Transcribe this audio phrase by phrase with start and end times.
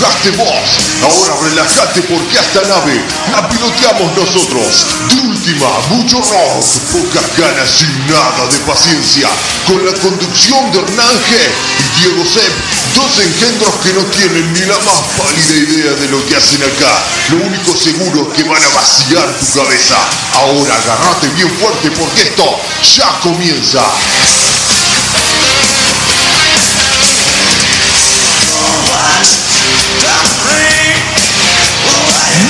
[0.00, 0.70] empujaste vos.
[1.02, 3.00] Ahora relájate porque esta nave
[3.32, 4.86] la piloteamos nosotros.
[5.08, 9.28] De última, mucho rock, pocas ganas y nada de paciencia.
[9.66, 11.32] Con la conducción de Hernán G
[11.78, 12.52] y Diego Sepp,
[12.94, 17.02] dos engendros que no tienen ni la más pálida idea de lo que hacen acá.
[17.30, 19.96] Lo único seguro es que van a vaciar tu cabeza.
[20.34, 22.60] Ahora agarrate bien fuerte porque esto
[22.96, 23.84] ya comienza.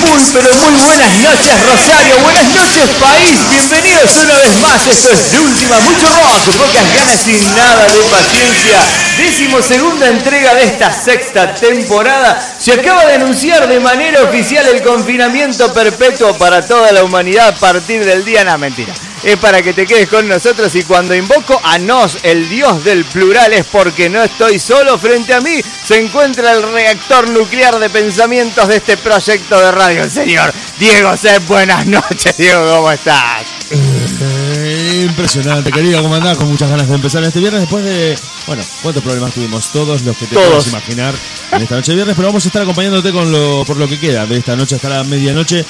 [0.01, 5.31] Muy pero muy buenas noches Rosario, buenas noches país, bienvenidos una vez más, esto es
[5.31, 8.79] de última, mucho rock, pocas ganas y nada de paciencia,
[9.17, 14.81] décimo segunda entrega de esta sexta temporada, se acaba de anunciar de manera oficial el
[14.81, 19.73] confinamiento perpetuo para toda la humanidad a partir del día, no mentira, es para que
[19.73, 24.09] te quedes con nosotros y cuando invoco a nos, el dios del plural, es porque
[24.09, 28.97] no estoy solo frente a mí, se encuentra el reactor nuclear de pensamientos de este
[28.97, 31.39] proyecto de radio, el señor Diego C.
[31.39, 33.45] Buenas noches, Diego, ¿cómo estás?
[33.69, 36.37] Eh, impresionante, querido, ¿cómo andás?
[36.37, 39.71] Con muchas ganas de empezar este viernes después de, bueno, ¿cuántos problemas tuvimos?
[39.71, 40.47] Todos los que te Todos.
[40.47, 41.15] puedas imaginar
[41.51, 43.99] en esta noche de viernes, pero vamos a estar acompañándote con lo, por lo que
[43.99, 45.65] queda de esta noche hasta la medianoche.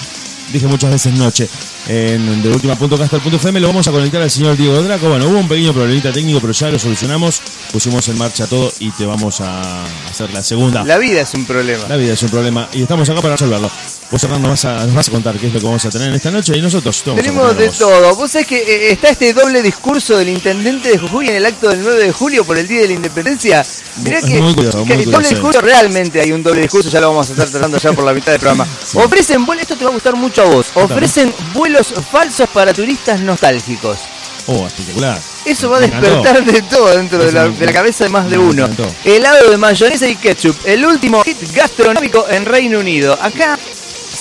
[0.51, 1.47] Dije muchas veces noche.
[1.87, 5.09] En de última.caster.fm lo vamos a conectar al señor Diego Draco.
[5.09, 7.41] Bueno, hubo un pequeño problemita técnico, pero ya lo solucionamos.
[7.71, 10.83] Pusimos en marcha todo y te vamos a hacer la segunda.
[10.83, 11.87] La vida es un problema.
[11.87, 13.69] La vida es un problema y estamos acá para resolverlo.
[14.11, 15.89] Vos, Hernán, nos vas, a, nos vas a contar qué es lo que vamos a
[15.89, 18.13] tener en esta noche y nosotros Tenemos de todo.
[18.13, 21.69] Vos sabés que eh, está este doble discurso del intendente de Jujuy en el acto
[21.69, 23.65] del 9 de julio por el Día de la Independencia.
[24.03, 27.29] Mirá que, muy que muy doble discurso, realmente hay un doble discurso, ya lo vamos
[27.29, 28.67] a estar tratando ya por la mitad del programa.
[28.95, 33.21] Ofrecen vuelos, esto te va a gustar mucho a vos, ofrecen vuelos falsos para turistas
[33.21, 33.99] nostálgicos.
[34.47, 35.17] Oh, espectacular.
[35.45, 38.37] Eso va a despertar de todo dentro de la, de la cabeza de más de
[38.37, 38.67] uno.
[39.05, 43.17] Helado de mayonesa y ketchup, el último hit gastronómico en Reino Unido.
[43.21, 43.57] Acá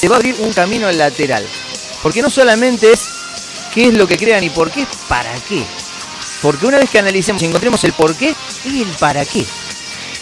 [0.00, 1.46] se va a abrir un camino lateral.
[2.02, 3.10] Porque no solamente es
[3.74, 5.62] qué es lo que crean y por qué, para qué.
[6.40, 8.34] Porque una vez que analicemos y encontremos el por qué,
[8.64, 9.44] y el para qué.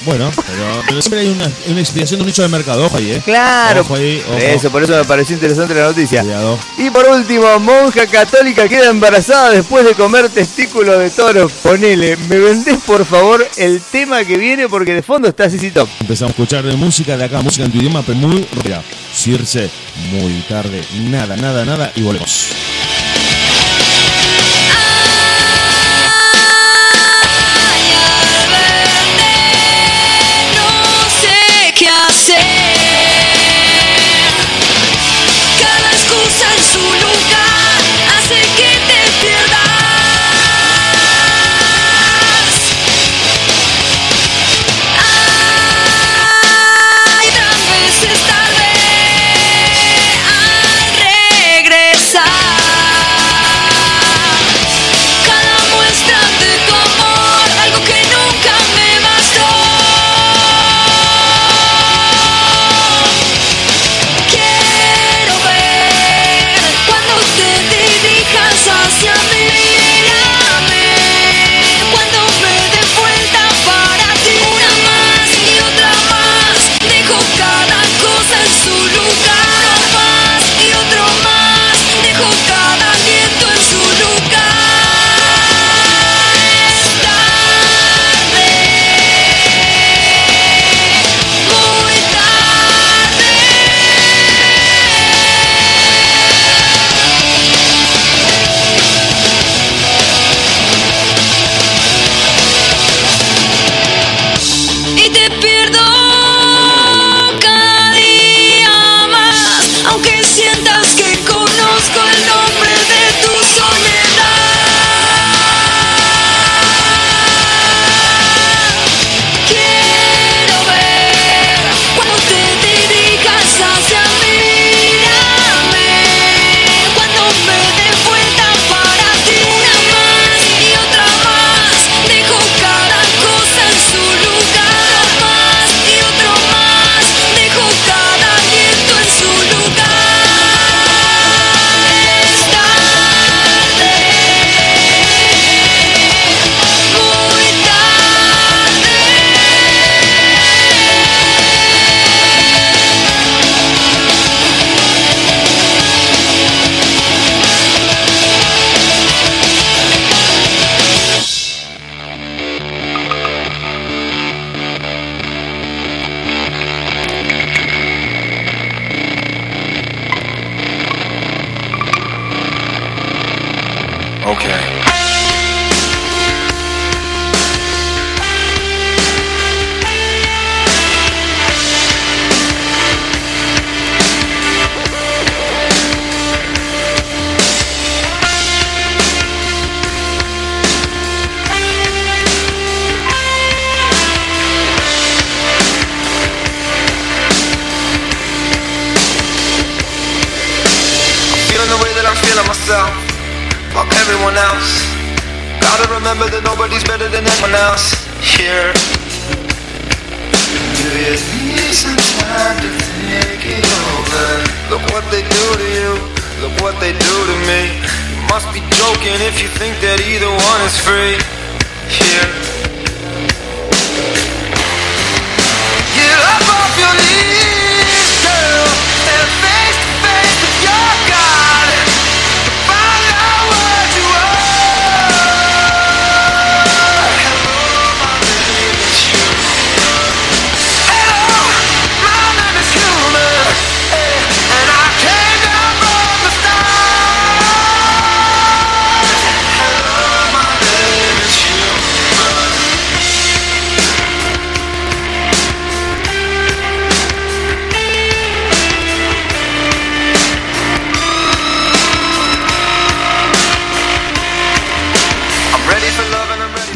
[0.03, 2.87] Bueno, pero, pero siempre hay una, una explicación de un nicho de mercado.
[2.87, 3.23] Ojo ahí, ¿eh?
[3.25, 4.39] Claro, Ojo ahí, ojo.
[4.39, 6.23] eso, por eso me pareció interesante la noticia.
[6.23, 6.59] Cuidado.
[6.79, 11.49] Y por último, monja católica queda embarazada después de comer testículo de toro.
[11.63, 15.89] Ponele, me vendés por favor el tema que viene porque de fondo está así Top.
[16.01, 18.83] Empezamos a escuchar de música de acá, música en tu idioma, pero muy rápida.
[19.13, 19.69] Circe,
[20.13, 22.47] muy tarde, nada, nada, nada, y volvemos.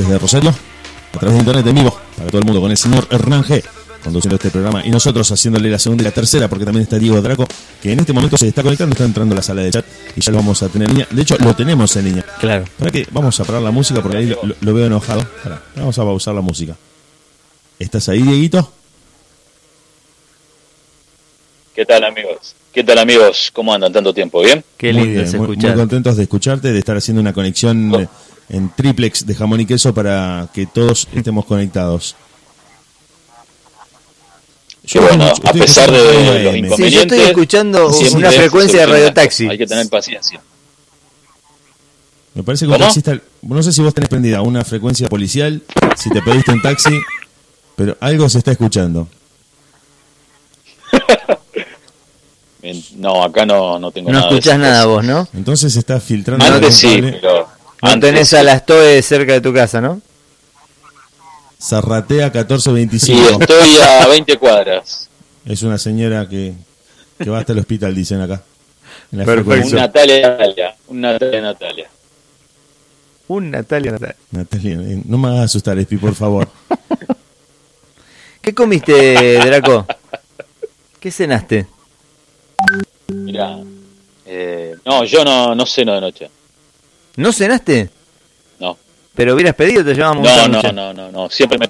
[0.02, 3.06] Desde Rosario, a través de internet en vivo, para todo el mundo, con el señor
[3.08, 3.62] Hernán G.
[4.02, 7.22] Conduciendo este programa y nosotros haciéndole la segunda y la tercera, porque también está Diego
[7.22, 7.46] Draco,
[7.81, 9.84] que en este momento se está conectando, está entrando a la sala de chat
[10.16, 11.08] y ya lo vamos a tener en línea.
[11.08, 12.26] De hecho, lo tenemos en línea.
[12.40, 12.64] Claro.
[12.81, 13.06] ¿Para qué?
[13.12, 15.25] Vamos a parar la música porque ahí lo, veo enojado.
[15.44, 16.76] Pará, vamos a pausar la música.
[17.78, 18.72] ¿Estás ahí, Dieguito?
[21.76, 22.56] ¿Qué tal amigos?
[22.72, 23.50] ¿Qué tal amigos?
[23.52, 24.40] ¿Cómo andan tanto tiempo?
[24.40, 24.64] ¿Bien?
[24.76, 28.08] Qué muy lindo bien, es muy, muy contentos de escucharte, de estar haciendo una conexión
[28.52, 32.14] en triplex de jamón y queso para que todos estemos conectados.
[34.87, 36.56] Qué bueno, escucho- a estoy pesar de los AM.
[36.58, 36.76] inconvenientes.
[36.76, 38.87] Sí, yo estoy escuchando siempre una frecuencia de.
[38.87, 39.49] Radio Taxi.
[39.49, 40.40] Hay que tener paciencia.
[42.34, 45.62] Me parece que un taxista, no sé si vos tenés prendida una frecuencia policial,
[45.96, 46.99] si te pediste un taxi,
[47.76, 49.08] pero algo se está escuchando.
[52.96, 54.31] No, acá no, no tengo No nada.
[54.31, 55.26] de escuchás nada vos, ¿no?
[55.34, 56.44] Entonces se está filtrando.
[56.44, 57.41] Antes sí, pero.
[57.82, 58.37] No antes tenés sí.
[58.37, 60.00] a las TOE cerca de tu casa, ¿no?
[61.61, 63.40] Zarratea Sí, 1425.
[63.40, 65.08] estoy a 20 cuadras.
[65.44, 66.55] Es una señora que,
[67.19, 68.43] que va hasta el hospital, dicen acá.
[69.11, 69.69] En la Perfecto.
[69.69, 69.75] Un.
[69.75, 70.76] Natalia Natalia.
[70.88, 71.90] Un Natalia Natalia.
[73.29, 74.17] Un Natalia, Natalia.
[74.31, 76.49] Natalia, eh, no me hagas asustar, Espi, por favor.
[78.43, 79.87] ¿Qué comiste, Draco?
[81.00, 81.67] ¿Qué cenaste?
[83.08, 83.58] Mirá.
[84.26, 86.31] Eh, no, yo no, no ceno de noche.
[87.17, 87.91] ¿No cenaste?
[88.61, 88.76] No.
[89.14, 90.62] Pero hubieras pedido, te llevamos un No, sándwich.
[90.64, 91.31] no, no, no, no.
[91.31, 91.69] Siempre me.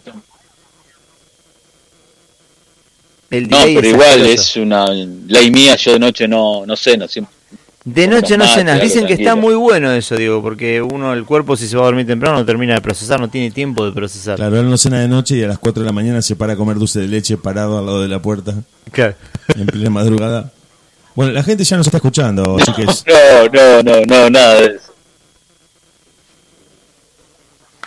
[3.30, 5.76] El No, pero es igual es una ley mía.
[5.76, 7.08] Yo de noche no, no ceno.
[7.08, 7.34] Siempre.
[7.84, 8.80] De noche no cenas.
[8.80, 11.86] Dicen que está muy bueno eso, digo, porque uno, el cuerpo, si se va a
[11.86, 14.36] dormir temprano, no termina de procesar, no tiene tiempo de procesar.
[14.36, 16.52] Claro, él no cena de noche y a las 4 de la mañana se para
[16.52, 18.54] a comer dulce de leche parado al lado de la puerta
[18.92, 19.14] Claro.
[19.56, 20.52] en plena madrugada.
[21.16, 23.04] Bueno, la gente ya nos está escuchando, chiques.
[23.06, 24.91] No, no, no, no, nada de eso.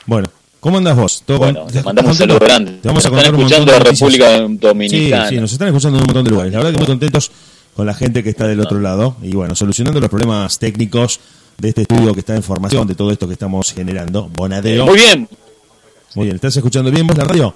[0.05, 1.23] Bueno, ¿cómo andas vos?
[1.25, 2.73] ¿Todo Bueno, te mandamos un saludo grande.
[2.81, 3.79] Te vamos a contar están escuchando de.
[3.79, 5.29] República Dominicana.
[5.29, 6.53] Sí, sí, nos están escuchando en un montón de lugares.
[6.53, 7.31] La verdad que muy contentos
[7.75, 11.19] con la gente que está del otro lado y bueno, solucionando los problemas técnicos
[11.57, 14.29] de este estudio que está en formación, de todo esto que estamos generando.
[14.29, 14.85] Bonadeo.
[14.85, 15.27] Muy bien.
[16.15, 17.55] Muy bien, ¿estás escuchando bien vos la radio?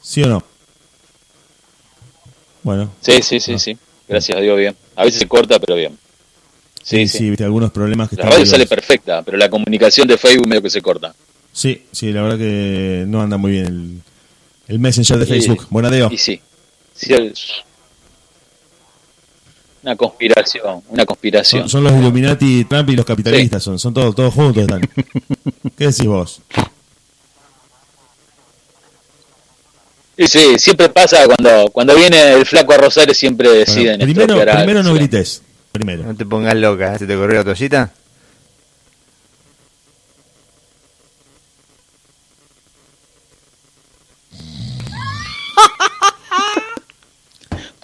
[0.00, 0.42] ¿Sí o no?
[2.62, 3.76] Bueno, Sí, sí, sí, sí.
[4.08, 4.76] Gracias a Dios, bien.
[4.96, 5.98] A veces se corta, pero bien.
[6.88, 7.30] Sí, sí, sí.
[7.30, 10.62] viste, algunos problemas que La están radio sale perfecta, pero la comunicación de Facebook medio
[10.62, 11.14] que se corta.
[11.52, 14.00] Sí, sí, la verdad que no anda muy bien el,
[14.68, 15.66] el Messenger de Y- Facebook.
[15.70, 16.08] Bonadeo.
[16.10, 16.40] Y sí.
[16.94, 17.50] Sí, es
[19.82, 21.62] una conspiración, una conspiración.
[21.62, 24.80] Son, son los Illuminati, Trump y los capitalistas, son, son todos, todos juntos están.
[25.76, 26.40] ¿Qué decís vos?
[30.16, 34.22] Y sí, siempre pasa cuando cuando viene el flaco a Rosario siempre Bueno, deciden primero
[34.22, 34.98] estropear algo, primero no sí.
[34.98, 35.42] grites.
[35.78, 36.02] Primero.
[36.02, 36.98] No te pongas loca, ¿eh?
[36.98, 37.92] ¿se te corrió la toallita?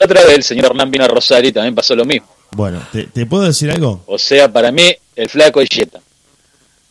[0.01, 2.27] Otra vez el señor Hernán vino a Rosario y también pasó lo mismo.
[2.51, 4.03] Bueno, ¿te, te puedo decir algo?
[4.07, 6.01] O sea, para mí, el flaco es Jetta.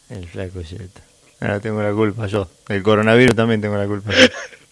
[0.09, 1.01] El flaco Jetta.
[1.41, 2.47] Ahora tengo la culpa yo.
[2.69, 4.27] El coronavirus también tengo la culpa yo.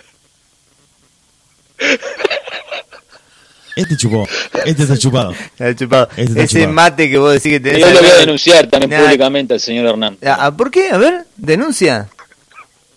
[3.76, 4.28] Este chupó.
[4.66, 5.32] Este está chupado.
[5.58, 6.10] Está chupado.
[6.12, 6.74] Este está Ese chupado.
[6.74, 7.80] mate que vos decís que tenés.
[7.80, 9.06] Yo lo voy a denunciar también Nah.
[9.06, 10.18] públicamente al señor Hernán.
[10.26, 10.90] Ah, ¿Por qué?
[10.90, 12.10] A ver, denuncia.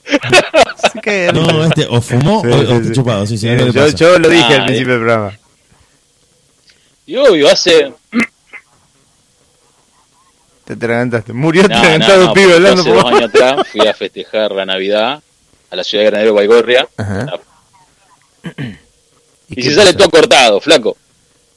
[1.32, 2.92] No, este o fumó Sí, o, o sí, está sí.
[2.92, 3.26] chupado.
[3.26, 3.88] Sí, sí, Eh, yo, pasa.
[3.96, 5.38] yo lo dije Ah, al principio del programa.
[7.06, 7.92] Y obvio, hace...
[10.64, 11.32] Te atragantaste.
[11.32, 14.64] Murió No, atragantado no, un pibe hablando hace dos años atrás fui a festejar la
[14.66, 15.22] Navidad
[15.70, 16.88] a la ciudad de Granadero Guaygorria.
[16.96, 17.26] Ajá.
[19.56, 19.98] Y, qué se sale pasó?
[19.98, 20.96] todo cortado, flaco.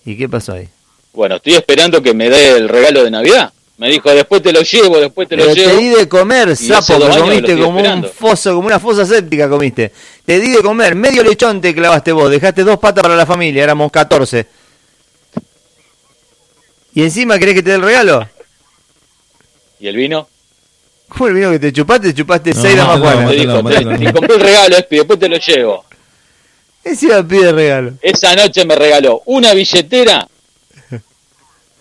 [0.06, 0.68] ¿Y qué pasó ahí?
[1.14, 3.52] Bueno, estoy esperando que me dé el regalo de Navidad.
[3.78, 5.78] Me dijo, después te lo llevo, después te lo Pero te llevo.
[5.78, 8.08] di de comer, sapo, que comiste como esperando.
[8.08, 9.92] un foso, como una fosa séptica comiste.
[10.26, 13.64] Te di de comer, medio lechón te clavaste vos, dejaste dos patas para la familia,
[13.64, 14.48] éramos 14.
[16.96, 18.28] ¿Y encima querés que te dé el regalo?
[19.80, 20.28] ¿Y el vino?
[21.10, 22.14] ¿Cómo el vino que te chupaste?
[22.16, 23.30] Chupaste No, seis damas mátalo, Juanas.
[23.30, 23.64] Me dijo,
[24.00, 25.86] te, te compré el regalo, Espi, después te lo llevo.
[26.84, 27.94] Encima pide regalo.
[28.02, 30.28] Esa noche me regaló una billetera.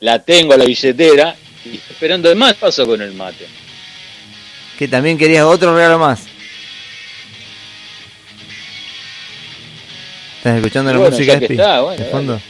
[0.00, 1.37] La tengo la billetera.
[1.65, 3.47] Y esperando el más paso con el mate.
[4.79, 6.21] Que también querías otro regalo más.
[10.38, 11.55] ¿Estás escuchando la Bueno, música, Espi?
[11.55, 12.41] está, bueno, de fondo.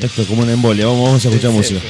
[0.00, 0.86] Esto es como una embolia.
[0.86, 1.80] Vamos, vamos a escuchar música.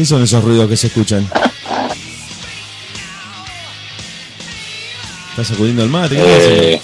[0.00, 1.30] ¿Qué son esos ruidos que se escuchan?
[5.28, 6.16] ¿Estás sacudiendo el mate?
[6.16, 6.72] ¿Qué?
[6.72, 6.82] Eh,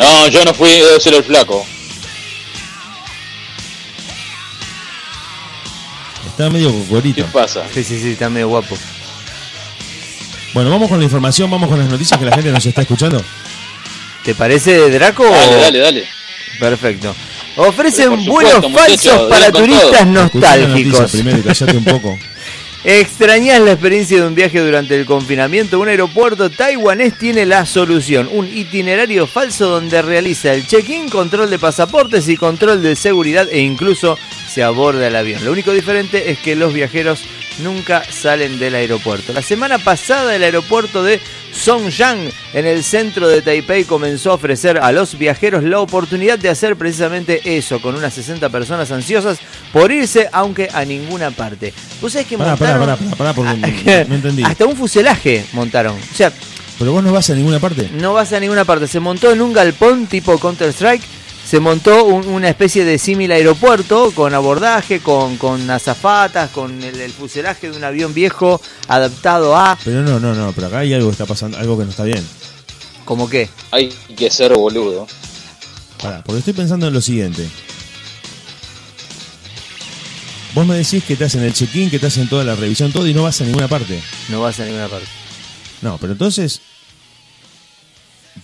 [0.00, 1.64] no, yo no fui, debe ser el flaco.
[6.26, 7.26] Está medio ¿Qué cocorito.
[7.26, 7.62] pasa?
[7.72, 8.76] Sí, sí, sí, está medio guapo.
[10.54, 13.24] Bueno, vamos con la información, vamos con las noticias que la gente nos está escuchando.
[14.24, 15.22] ¿Te parece, Draco?
[15.22, 16.08] Dale, dale, dale.
[16.58, 17.14] Perfecto.
[17.58, 20.12] Ofrecen supuesto, vuelos falsos para turistas todo.
[20.12, 21.10] Nostálgicos.
[21.10, 22.18] primero y callate un poco.
[22.84, 25.80] ¿Extrañas la experiencia de un viaje durante el confinamiento?
[25.80, 28.28] Un aeropuerto taiwanés tiene la solución.
[28.32, 33.58] Un itinerario falso donde realiza el check-in, control de pasaportes y control de seguridad e
[33.58, 34.16] incluso
[34.48, 35.44] se aborda el avión.
[35.44, 37.24] Lo único diferente es que los viajeros
[37.58, 39.32] nunca salen del aeropuerto.
[39.32, 41.20] La semana pasada el aeropuerto de
[41.52, 46.48] Songyang en el centro de Taipei comenzó a ofrecer a los viajeros la oportunidad de
[46.48, 49.38] hacer precisamente eso, con unas 60 personas ansiosas
[49.72, 51.72] por irse, aunque a ninguna parte.
[52.00, 52.80] ¿Vos sabés que Pará, montaron?
[52.80, 53.50] pará, pará, pará, porque
[53.92, 54.42] Ah, no entendí.
[54.44, 55.96] Hasta un fuselaje montaron.
[55.96, 56.32] O sea,
[56.78, 57.88] Pero vos no vas a ninguna parte.
[57.92, 58.86] no vas a ninguna parte.
[58.86, 61.02] Se montó en un galpón tipo Counter-Strike.
[61.48, 67.00] Se montó un- una especie de símil aeropuerto con abordaje, con, con azafatas, con el,
[67.00, 69.78] el fuselaje de un avión viejo adaptado a.
[69.82, 72.04] Pero no, no, no, pero acá hay algo que está pasando, algo que no está
[72.04, 72.26] bien.
[73.06, 73.48] ¿Cómo qué?
[73.70, 75.06] Hay que ser boludo.
[76.02, 77.48] Pará, porque estoy pensando en lo siguiente.
[80.54, 83.06] Vos me decís que te hacen el check-in, que te hacen toda la revisión, todo
[83.06, 84.02] y no vas a ninguna parte.
[84.28, 85.06] No vas a ninguna parte.
[85.80, 86.60] No, pero entonces.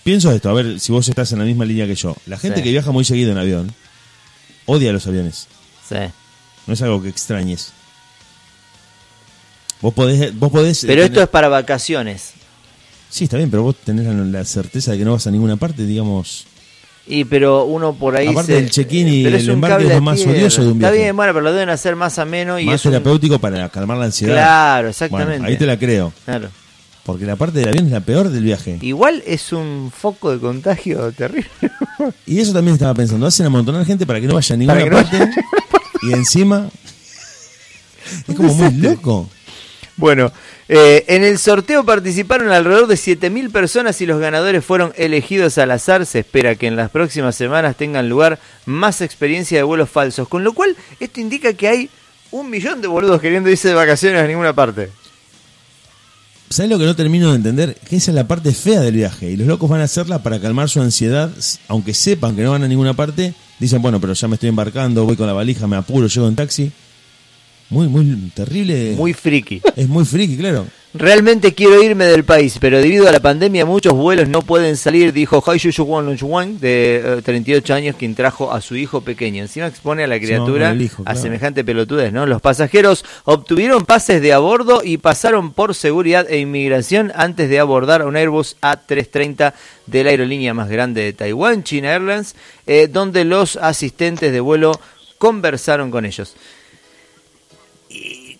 [0.05, 2.15] Pienso esto, a ver si vos estás en la misma línea que yo.
[2.27, 2.63] La gente Sí.
[2.63, 3.73] que viaja muy seguido en avión
[4.67, 5.47] odia los aviones.
[5.89, 5.95] Sí.
[6.67, 7.73] No es algo que extrañes.
[9.81, 10.37] Vos podés.
[10.37, 12.33] Vos podés Pero esto tener- es para vacaciones.
[13.09, 15.85] Sí, está bien, pero vos tenés la, certeza de que no vas a ninguna parte,
[15.87, 16.45] digamos.
[17.07, 20.01] Y pero uno por ahí Aparte se- del check-in y el un embarque es lo
[20.01, 20.31] más tierra.
[20.33, 21.03] odioso de un Está viaje.
[21.03, 23.97] bien, bueno, pero lo deben hacer más ameno y más es un- terapéutico para calmar
[23.97, 24.33] la ansiedad.
[24.35, 25.31] Claro, exactamente.
[25.39, 26.13] Bueno, ahí te la creo.
[26.25, 26.49] Claro.
[27.05, 28.79] Porque la parte del avión es la peor del viaje.
[28.81, 31.49] Igual es un foco de contagio terrible.
[32.25, 33.25] Y eso también estaba pensando.
[33.25, 35.29] Hacen amontonar gente para que no vaya a ninguna no parte.
[36.01, 36.69] y encima.
[38.27, 39.29] Es como muy loco.
[39.97, 40.31] Bueno,
[40.67, 45.71] eh, en el sorteo participaron alrededor de 7.000 personas y los ganadores fueron elegidos al
[45.71, 46.05] azar.
[46.05, 50.27] Se espera que en las próximas semanas tengan lugar más experiencia de vuelos falsos.
[50.27, 51.89] Con lo cual, esto indica que hay
[52.31, 54.89] un millón de boludos queriendo irse de vacaciones a ninguna parte.
[56.55, 57.75] ¿Sabes lo que no termino de entender?
[57.75, 59.29] Que esa es la parte fea del viaje.
[59.29, 61.29] Y los locos van a hacerla para calmar su ansiedad.
[61.67, 63.33] Aunque sepan que no van a ninguna parte.
[63.59, 66.35] Dicen, bueno, pero ya me estoy embarcando, voy con la valija, me apuro, llego en
[66.37, 66.71] taxi.
[67.69, 68.93] Muy, muy terrible.
[68.95, 69.61] Muy friki.
[69.75, 70.65] Es muy friki, claro.
[70.97, 75.11] Realmente quiero irme del país, pero debido a la pandemia muchos vuelos no pueden salir,
[75.11, 79.41] dijo Hai Yu Wan Wan, de eh, 38 años, quien trajo a su hijo pequeño.
[79.41, 81.19] Encima expone a la criatura hijo, a claro.
[81.19, 82.25] semejante pelotudez, ¿no?
[82.25, 87.59] Los pasajeros obtuvieron pases de a bordo y pasaron por seguridad e inmigración antes de
[87.59, 89.53] abordar un Airbus A330
[89.87, 94.79] de la aerolínea más grande de Taiwán, China Airlines, eh, donde los asistentes de vuelo
[95.17, 96.35] conversaron con ellos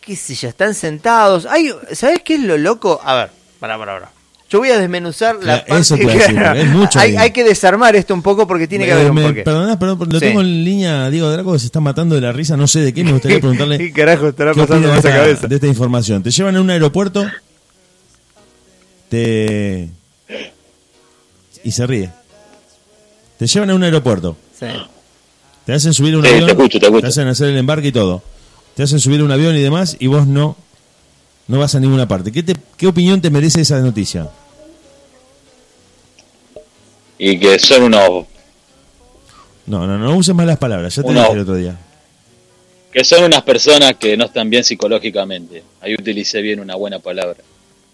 [0.05, 1.45] qué sé yo, están sentados.
[1.45, 2.99] Hay, ¿Sabes qué es lo loco?
[3.03, 4.11] A ver, para, para, para.
[4.47, 8.21] Yo voy a desmenuzar la Claro, eso decir, es mucho hay, que desarmar esto un
[8.21, 9.41] poco porque tiene que haber un me- porqué.
[9.41, 10.25] Perdonás, perdón, lo Sí.
[10.27, 12.81] tengo en línea a Diego Draco que se está matando de la risa, no sé
[12.81, 15.47] de qué, me gustaría preguntarle ¿Qué carajo estará qué pasando en de esa esta, cabeza?
[15.47, 16.21] de esta información.
[16.21, 17.25] Te llevan a un aeropuerto
[19.09, 19.89] te
[21.63, 22.09] y se ríe.
[23.39, 24.67] Te llevan a un aeropuerto, Sí.
[25.65, 27.07] te hacen subir a un Sí, avión, te escucho, te escucho.
[27.07, 28.21] hacen hacer el embarque y todo.
[28.75, 30.55] Te hacen subir a un avión y demás y vos no
[31.47, 32.31] no vas a ninguna parte.
[32.31, 34.29] ¿Qué, te, qué opinión te merece esa noticia?
[37.17, 38.25] Y que son unos
[39.67, 41.21] No, no, no uses más las palabras, ya te Uno.
[41.21, 41.77] dije el otro día.
[42.91, 45.63] que son unas personas que no están bien psicológicamente.
[45.81, 47.37] Ahí utilicé bien una buena palabra.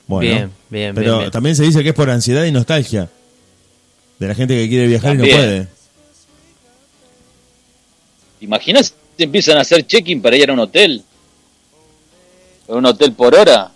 [0.08, 1.32] Bueno, Bien, bien, pero bien, bien.
[1.32, 3.10] también se dice que es por ansiedad y nostalgia
[4.20, 5.68] de la gente que quiere viajar y no puede.
[8.40, 11.04] ¿Imaginas empiezan a hacer check-in para ir a un hotel?
[12.70, 13.72] ¿A un hotel por hora?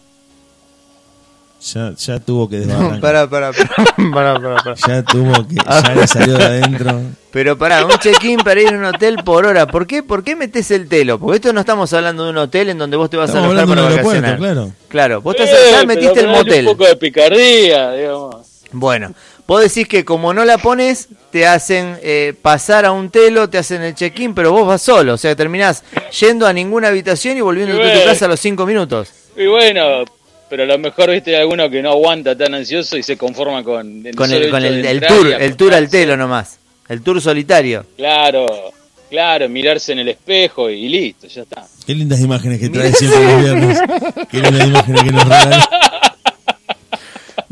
[1.73, 3.01] Ya, ya tuvo que No, desbarrancar.
[3.01, 4.75] pará, pará, pará, pará, pará, pará.
[4.87, 7.01] Ya tuvo que, ya le salió de adentro.
[7.31, 9.65] Pero pará, un check-in para ir a un hotel por hora.
[9.65, 10.03] ¿Por qué?
[10.03, 11.17] ¿Por qué metes el telo?
[11.17, 13.61] Porque esto no estamos hablando de un hotel en donde vos te vas Estamos a
[13.63, 14.37] alojar para vacacionar.
[14.37, 14.71] claro.
[14.89, 15.49] Claro, vos estás,
[15.83, 16.67] Eh, metiste el motel.
[16.67, 18.35] Un poco de picardía, digamos.
[18.71, 19.13] Bueno,
[19.47, 23.57] vos decís que como no la pones, te hacen eh, pasar a un telo, te
[23.57, 25.13] hacen el check-in, pero vos vas solo.
[25.13, 25.83] O sea, terminás
[26.19, 29.09] yendo a ninguna habitación y volviendo Y a tu casa a los cinco minutos.
[29.35, 30.05] Y bueno,
[30.49, 34.03] pero a lo mejor viste alguno que no aguanta tan ansioso y se conforma con,
[34.15, 36.59] Con el, con el, de el tour, el tour al telo nomás.
[36.87, 37.85] El tour solitario.
[37.97, 38.45] Claro,
[39.09, 41.65] claro, mirarse en el espejo y listo, ya está.
[41.85, 43.79] Qué lindas imágenes que trae siempre los viernes.
[44.29, 45.69] Qué lindas imágenes que nos regala.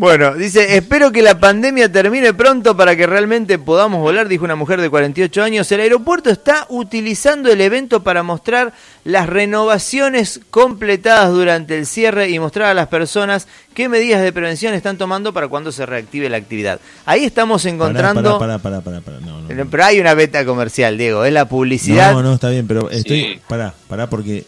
[0.04, 4.58] Bueno, dice, espero que la pandemia termine pronto para que realmente podamos volar, dijo una
[4.58, 5.72] mujer de 48 años.
[5.72, 8.74] El aeropuerto está utilizando el evento para mostrar
[9.06, 14.74] las renovaciones completadas durante el cierre y mostrar a las personas qué medidas de prevención
[14.74, 16.82] están tomando para cuando se reactive la actividad.
[17.06, 18.40] Ahí estamos encontrando...
[18.40, 19.26] Pará, pará, pará, pará, pará.
[19.26, 19.70] No, no, no.
[19.72, 22.12] Pero hay una beta comercial, Diego, es la publicidad.
[22.12, 23.22] No, no, está bien, pero estoy.
[23.22, 23.40] Sí.
[23.48, 24.44] Pará, pará, porque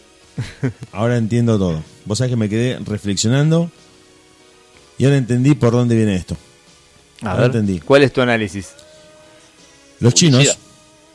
[0.92, 1.82] ahora entiendo todo.
[2.04, 3.70] Vos sabés que me quedé reflexionando
[4.98, 6.36] y ahora entendí por dónde viene esto.
[7.22, 7.80] A ahora ver, entendí.
[7.80, 8.68] ¿cuál es tu análisis?
[10.00, 10.58] Los chinos,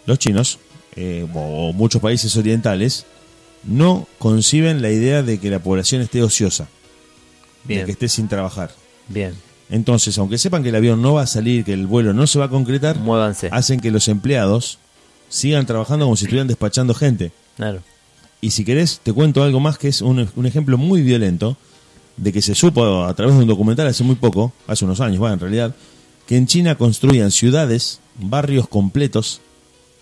[0.06, 0.60] los chinos,
[0.96, 3.06] eh, o muchos países orientales,
[3.64, 6.68] no conciben la idea de que la población esté ociosa,
[7.66, 8.72] de Bien, que esté sin trabajar.
[9.08, 9.36] bien,
[9.70, 12.40] Entonces, aunque sepan que el avión no va a salir, que el vuelo no se
[12.40, 13.50] va a concretar, muévanse.
[13.52, 14.80] hacen que los empleados
[15.30, 17.32] sigan trabajando como si estuvieran despachando gente.
[17.56, 17.82] Claro.
[18.42, 21.56] Y si querés, te cuento algo más que es un, un ejemplo muy violento
[22.22, 25.18] de que se supo a través de un documental hace muy poco, hace unos años,
[25.18, 25.76] bueno, en realidad,
[26.28, 29.42] que en China construían ciudades, barrios completos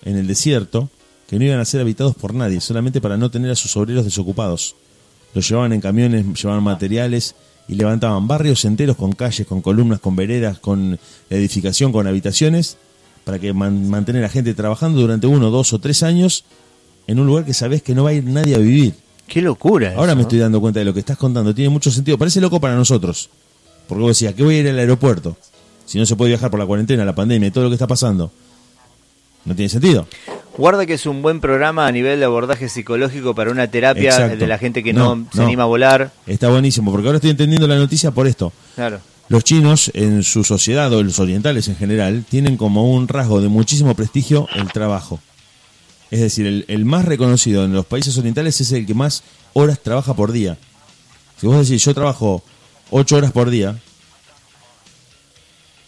[0.04, 0.90] en el desierto
[1.30, 4.04] que no iban a ser habitados por nadie, solamente para no tener a sus obreros
[4.04, 4.76] desocupados.
[5.34, 7.36] Los llevaban en camiones, llevaban materiales
[7.70, 12.78] y levantaban barrios enteros con calles, con columnas, con veredas, con edificación, con habitaciones,
[13.24, 16.44] para que man- mantener a gente trabajando durante uno, dos o tres años
[17.08, 18.96] en un lugar que sabés que no va a ir nadie a vivir.
[19.30, 19.90] Qué locura.
[19.96, 20.22] Ahora eso, me ¿no?
[20.24, 21.54] estoy dando cuenta de lo que estás contando.
[21.54, 22.18] Tiene mucho sentido.
[22.18, 23.30] Parece loco para nosotros.
[23.88, 25.38] Porque vos decías, ¿qué voy a ir al aeropuerto?
[25.86, 27.88] Si no se puede viajar por la cuarentena, la pandemia y todo lo que está
[27.88, 28.32] pasando.
[29.46, 30.08] No tiene sentido.
[30.58, 34.38] Guarda que es un buen programa a nivel de abordaje psicológico para una terapia Exacto.
[34.38, 35.46] de la gente que no, No, se no.
[35.46, 36.12] anima a volar.
[36.28, 38.52] Está buenísimo, porque ahora estoy entendiendo la noticia por esto.
[38.76, 39.00] Claro.
[39.30, 43.48] Los chinos, en su sociedad, o los orientales en general, tienen como un rasgo de
[43.48, 45.20] muchísimo prestigio el trabajo.
[46.12, 49.80] Es decir, el, el más reconocido en los países orientales es el que más horas
[49.80, 50.58] trabaja por día.
[51.40, 52.44] Si vos decís, yo trabajo
[52.90, 53.78] ocho horas por día,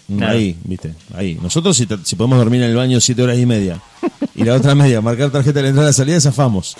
[0.08, 0.34] mm, Claro.
[0.34, 1.38] ahí, viste, ahí.
[1.42, 3.82] Nosotros si, podemos dormir en el baño siete horas y media,
[4.36, 6.76] y la otra media, marcar tarjeta de entrada y salida, zafamos.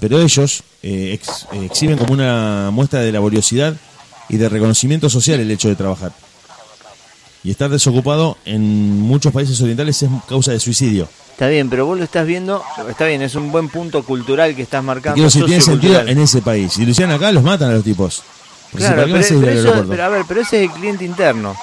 [0.00, 3.74] Pero ellos eh, ex- eh, exhiben como una muestra de laboriosidad
[4.28, 6.12] y de reconocimiento social el hecho de trabajar.
[7.44, 11.08] Y estar desocupado en muchos países orientales es causa de suicidio.
[11.32, 14.62] Está bien, pero vos lo estás viendo, está bien, es un buen punto cultural que
[14.62, 15.14] estás marcando.
[15.14, 16.72] quiero decir, tiene sentido en ese país.
[16.72, 18.22] Si lo hicieran acá, los matan a los tipos.
[18.72, 21.54] Si Claro, pero, pero eso- pero a ver, pero ese es el cliente interno.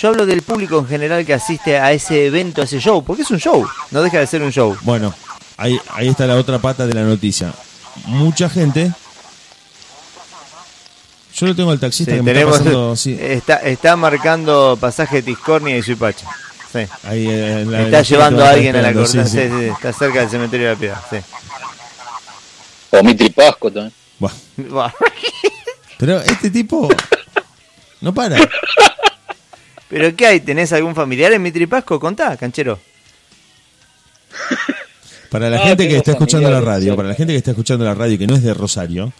[0.00, 3.22] Yo hablo del público en general que asiste a ese evento, a ese show, porque
[3.22, 4.76] es un show, no deja de ser un show.
[4.82, 5.12] Bueno,
[5.56, 7.52] ahí, ahí está la otra pata de la noticia.
[8.06, 8.92] Mucha gente.
[11.34, 12.96] Yo lo tengo al taxista Sí, que me tenemos- está pasando.
[12.96, 16.26] sí, está, está marcando pasaje de Tiscornia y Suipacha.
[16.72, 16.80] Sí.
[17.04, 19.24] ahí, eh, la- Está la- llevando a alguien a la cortada.
[19.26, 19.54] sí, Sí, sí.
[19.58, 21.00] sí, está cerca del cementerio de la piedad.
[21.10, 21.16] Sí.
[22.90, 23.92] O Mitri Pasco también.
[24.18, 24.92] Buah, Buah.
[25.98, 26.88] Pero este tipo.
[28.00, 28.36] No para.
[29.88, 30.40] ¿Pero qué hay?
[30.40, 31.98] ¿Tenés algún familiar en Mitri Pasco?
[32.00, 32.78] Contá, canchero.
[35.30, 37.84] Para la No, gente que está escuchando la radio, para la gente que está escuchando
[37.84, 39.12] la radio y que no es de Rosario,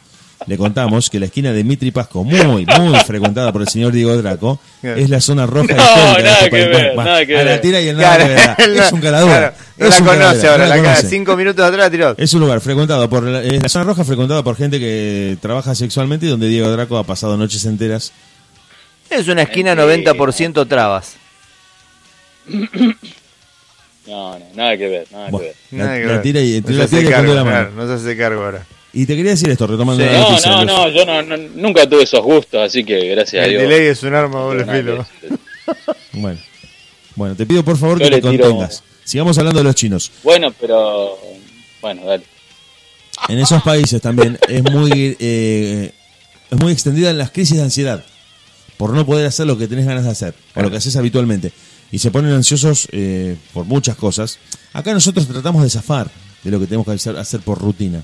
[0.47, 4.17] le contamos que la esquina de Mitri Pasco, muy, muy frecuentada por el señor Diego
[4.17, 7.35] Draco, es la zona roja No, histórica de nada este que ver, Bueno, nada que
[7.35, 7.61] a la ver.
[7.61, 8.79] tira y el nada que ver.
[8.85, 9.55] Es un caladura.
[9.55, 9.97] Claro, no la
[10.29, 12.15] conoce ahora, no la la cara, cinco minutos atrás tiró.
[12.19, 15.75] Es un lugar frecuentado por la, es la zona roja frecuentada por gente que trabaja
[15.75, 18.13] sexualmente y donde Diego Draco ha pasado noches enteras.
[19.11, 21.17] Es una esquina 90% trabas.
[24.07, 25.55] No, no, nada que ver, nada que ver.
[25.71, 26.23] la, Nada que la ver.
[26.23, 27.57] tira y, No la tira y cargo, la mano.
[27.57, 28.67] claro, no se hace cargo ahora.
[28.95, 30.51] Y te quería decir esto, retomando Sí, la no, noticia.
[30.51, 33.51] no, los- no, yo no, no- nunca tuve esos gustos, así que gracias a El
[33.53, 33.63] Dios.
[33.63, 35.07] delay es un arma a doble filo.
[36.13, 36.39] Bueno.
[37.17, 38.83] bueno, te pido por favor Yo que le te tiro- contengas.
[39.05, 40.11] Sigamos hablando de los chinos.
[40.23, 41.19] Bueno, pero.
[41.81, 42.23] Bueno, dale.
[43.29, 45.93] En esos países también es muy eh,
[46.51, 48.05] es muy extendida las crisis de ansiedad
[48.77, 51.53] por no poder hacer lo que tenés ganas de hacer o lo que haces habitualmente
[51.93, 54.39] y se ponen ansiosos eh, por muchas cosas.
[54.73, 56.11] Acá nosotros tratamos de zafar
[56.43, 58.03] de lo que tenemos que hacer por rutina.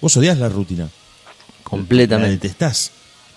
[0.00, 0.84] Vos odias la rutina.
[0.84, 0.90] La
[1.64, 2.30] Completamente.
[2.48, 2.92] detestás.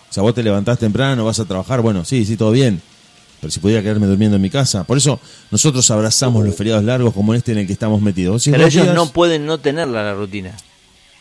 [0.09, 2.81] O sea, vos te levantás temprano, vas a trabajar, bueno, sí, sí, todo bien.
[3.39, 4.83] Pero si pudiera quedarme durmiendo en mi casa.
[4.83, 5.19] Por eso
[5.49, 8.43] nosotros abrazamos los feriados largos como este en el que estamos metidos.
[8.45, 10.55] Pero ellos días- no pueden no tenerla la rutina.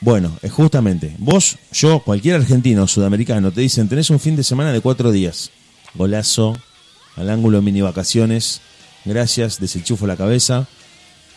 [0.02, 4.42] bueno, es justamente, vos, yo, cualquier argentino o sudamericano te dicen, tenés un fin de
[4.44, 5.50] semana de cuatro días.
[5.94, 6.56] Golazo,
[7.16, 8.60] al ángulo mini vacaciones,
[9.04, 10.66] gracias, desenchufo la cabeza,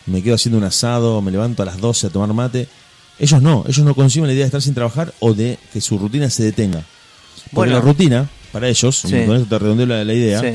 [0.06, 2.68] me quedo haciendo un asado, me levanto a las 12 a tomar mate.
[3.18, 5.98] Ellos no, ellos no conciben la idea de estar sin trabajar o de que su
[5.98, 6.82] rutina se detenga.
[7.52, 7.72] Porque Bueno.
[7.74, 9.10] la rutina, para ellos, Sí.
[9.26, 10.48] con esto te redondeo la, la idea, Sí.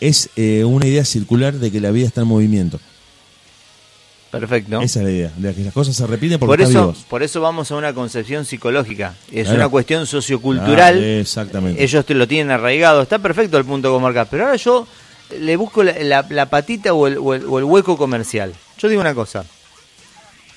[0.00, 2.78] es eh, una idea circular de que la vida está en movimiento.
[4.30, 4.80] Perfecto.
[4.82, 7.04] Esa es la idea, de que las cosas se repiten porque Por están eso, vivos.
[7.08, 9.14] por eso vamos a una concepción psicológica.
[9.32, 9.56] Es Claro.
[9.60, 10.98] una cuestión sociocultural.
[11.02, 11.82] Ah, exactamente.
[11.82, 13.00] Ellos te lo tienen arraigado.
[13.02, 14.28] Está perfecto el punto que marcas.
[14.30, 14.86] Pero ahora yo
[15.40, 18.52] le busco la, la- la patita o el, o el- o el hueco comercial.
[18.78, 19.44] Yo digo una cosa.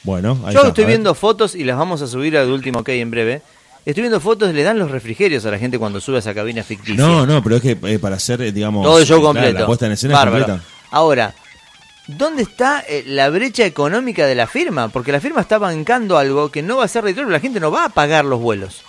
[0.03, 2.89] Bueno, ahí Yo está, estoy viendo fotos y las vamos a subir al último ok
[2.89, 3.41] en breve.
[3.85, 6.63] Estoy viendo fotos, le dan los refrigerios a la gente cuando sube a esa cabina
[6.63, 6.95] ficticia.
[6.95, 8.85] No, no, pero es que eh, para hacer, eh, digamos.
[8.85, 9.59] Todo el show claro, completo.
[9.59, 10.45] la puesta en escena Bárbaro.
[10.45, 10.69] completa.
[10.91, 11.33] Ahora,
[12.07, 14.89] ¿dónde está eh, la brecha económica de la firma?
[14.89, 17.31] Porque la firma está bancando algo que no va a ser retorno.
[17.31, 18.83] La gente no va a pagar los vuelos.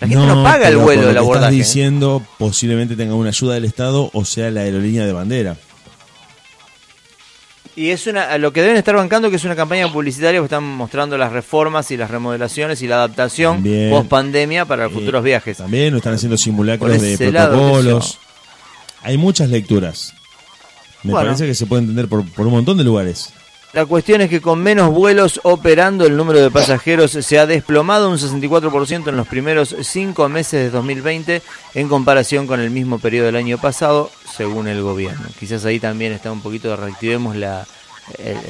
[0.00, 1.56] La gente no, paga el vuelo lo que abordaje.
[1.56, 1.58] ¿eh?
[1.58, 5.56] Estás diciendo posiblemente tenga una ayuda del Estado o sea la aerolínea de bandera.
[7.76, 10.64] Y es una, lo que deben estar bancando que es una campaña publicitaria que están
[10.64, 13.90] mostrando las reformas y las remodelaciones y la adaptación Bien.
[13.90, 15.58] post pandemia para los Eh, futuros viajes.
[15.58, 18.18] También están haciendo simulacros de protocolos.
[19.02, 20.14] Hay muchas lecturas.
[21.02, 21.26] Me Bueno.
[21.28, 23.30] parece que se puede entender por, por un montón de lugares.
[23.76, 28.08] La cuestión es que con menos vuelos operando, el número de pasajeros se ha desplomado
[28.08, 31.42] un 64% en los primeros cinco meses de 2020
[31.74, 35.26] en comparación con el mismo periodo del año pasado, según el gobierno.
[35.38, 37.66] Quizás ahí también está un poquito, reactivemos la,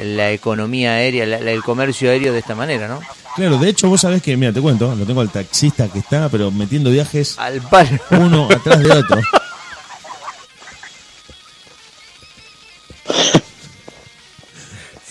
[0.01, 3.01] la economía aérea, la- la- el comercio aéreo de esta manera, ¿no?
[3.35, 6.29] Claro, de hecho, vos sabés que, mira, te cuento, lo tengo al taxista que está,
[6.29, 7.99] pero metiendo viajes Al palo.
[8.13, 9.21] uno atrás de otro.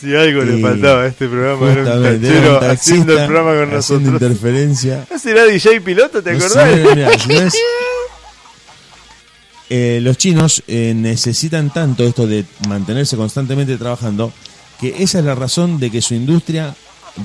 [0.06, 3.26] Si algo le le faltaba a este programa, era un taxista
[3.80, 5.06] haciendo interferencia.
[5.12, 6.70] ¿No será DJ piloto, te No acordás?
[6.76, 7.54] sé, mirá, si no es-
[9.68, 14.32] Eh, los chinos eh, necesitan tanto esto de mantenerse constantemente trabajando
[14.80, 16.76] que esa es la razón de que su industria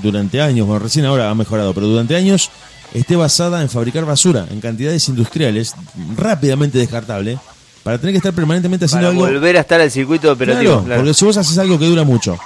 [0.01, 2.49] durante años, bueno, recién ahora ha mejorado, pero durante años
[2.95, 5.75] esté basada en fabricar basura en cantidades industriales
[6.17, 7.39] rápidamente descartable
[7.83, 10.63] para tener que estar permanentemente haciendo Para algo volver a estar al circuito operativo.
[10.73, 11.01] Claro, claro.
[11.03, 12.39] porque si vos haces algo que dura mucho,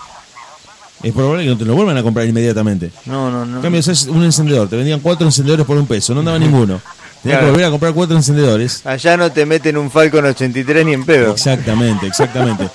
[1.05, 2.90] es probable que no te lo vuelvan a comprar inmediatamente.
[3.07, 3.57] No, no, no.
[3.57, 6.81] En cambio, haces un encendedor, te vendían cuatro encendedores por un peso, no andaba ninguno.
[7.23, 7.47] Tenías Claro.
[7.47, 8.85] que volver a comprar cuatro encendedores.
[8.85, 11.33] Allá no te meten un Falcon 83 ni en pedo.
[11.33, 12.69] Exactamente, exactamente.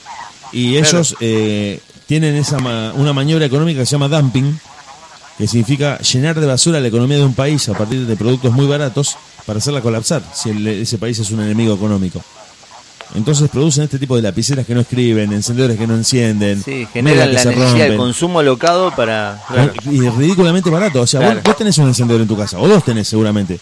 [0.51, 4.59] Y ellos eh, tienen esa ma- una maniobra económica que se llama dumping,
[5.37, 8.65] que significa llenar de basura la economía de un país a partir de productos muy
[8.65, 9.15] baratos
[9.45, 12.21] para hacerla colapsar, si el- ese país es un enemigo económico.
[13.15, 17.33] Entonces producen este tipo de lapiceras que no escriben, encendedores que no encienden, Sí, generan
[17.33, 19.41] la se necesidad de consumo alocado para.
[19.47, 19.73] claro.
[19.89, 21.01] Y ridículamente barato.
[21.01, 21.35] O sea, Claro.
[21.37, 23.59] vos, vos tenés un encendedor en tu casa, o dos tenés seguramente.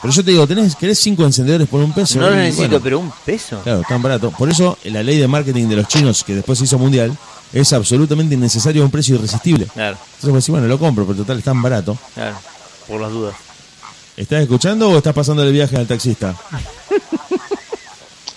[0.00, 2.20] Pero yo te digo, tenés, ¿querés cinco encendedores por un peso?
[2.20, 3.60] No lo necesito, bueno, pero un peso.
[3.64, 4.30] Claro, tan barato.
[4.30, 7.16] Por eso la ley de marketing de los chinos, que después se hizo mundial,
[7.52, 9.66] es absolutamente innecesario a un precio irresistible.
[9.72, 11.96] Claro, Entonces vos decís, bueno, lo compro, pero total es tan barato.
[12.14, 12.36] claro.
[12.86, 13.34] Por las dudas.
[14.16, 16.36] ¿Estás escuchando o estás pasando el viaje al taxista?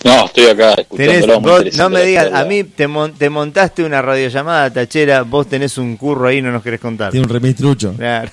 [0.03, 1.41] No, estoy acá escuchándolo.
[1.41, 5.77] vos, no me digas, a mí te, mon- te montaste una radiollamada tachera, vos tenés
[5.77, 7.12] un curro ahí y no nos querés contar.
[7.12, 7.93] Tiene un remis trucho.
[7.97, 8.31] Claro.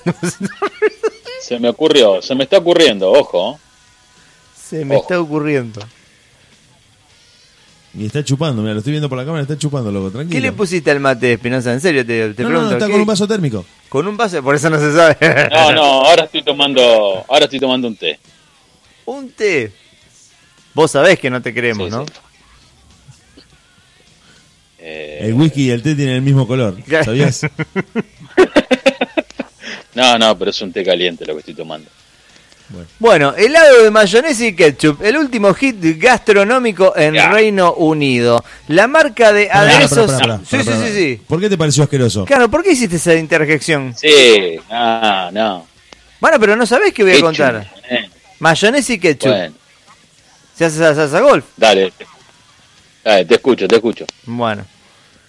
[1.43, 3.59] Se me ocurrió, se me está ocurriendo, ojo.
[4.69, 5.03] Se me Ojo.
[5.03, 5.81] está ocurriendo.
[7.99, 10.33] Y está chupando, mira, lo estoy viendo por la cámara, está chupando, loco, tranquilo.
[10.33, 11.73] ¿Qué le pusiste al mate, Espinosa?
[11.73, 12.71] En serio, te, te no, pregunto.
[12.71, 13.65] no, está ¿qué- con un vaso térmico.
[13.89, 15.17] Con un vaso, por eso no se sabe.
[15.51, 18.19] No, no, ahora estoy tomando, ahora estoy tomando un té.
[19.07, 19.73] un té.
[20.77, 22.05] Vos sabés que no te queremos, Sí, ¿no?
[22.05, 22.13] sí.
[24.79, 26.77] Eh, El whisky y el té tienen el mismo color.
[27.03, 27.41] ¿sabías?
[29.95, 31.89] no, no, pero es un té caliente lo que estoy tomando.
[32.99, 37.31] Bueno, helado de mayonesa y ketchup, el último hit gastronómico en Ya.
[37.31, 38.45] Reino Unido.
[38.69, 40.11] La marca de aderezos.
[40.13, 40.87] pará, pará, sí, pará, sí, pará.
[40.89, 41.21] sí, sí.
[41.27, 42.25] ¿Por qué te pareció asqueroso?
[42.27, 43.95] Claro, ¿por qué hiciste esa interjección?
[43.97, 45.67] Sí, no, no.
[46.21, 47.73] Bueno, pero no sabés qué voy a Ketchup, contar.
[47.89, 48.11] eh.
[48.41, 49.31] Mayonesa y ketchup.
[49.31, 49.55] Bueno,
[50.57, 51.45] ¿Se hace esa salsa golf?
[51.57, 51.93] dale.
[53.05, 54.05] Dale, te escucho, te escucho.
[54.25, 54.65] Bueno.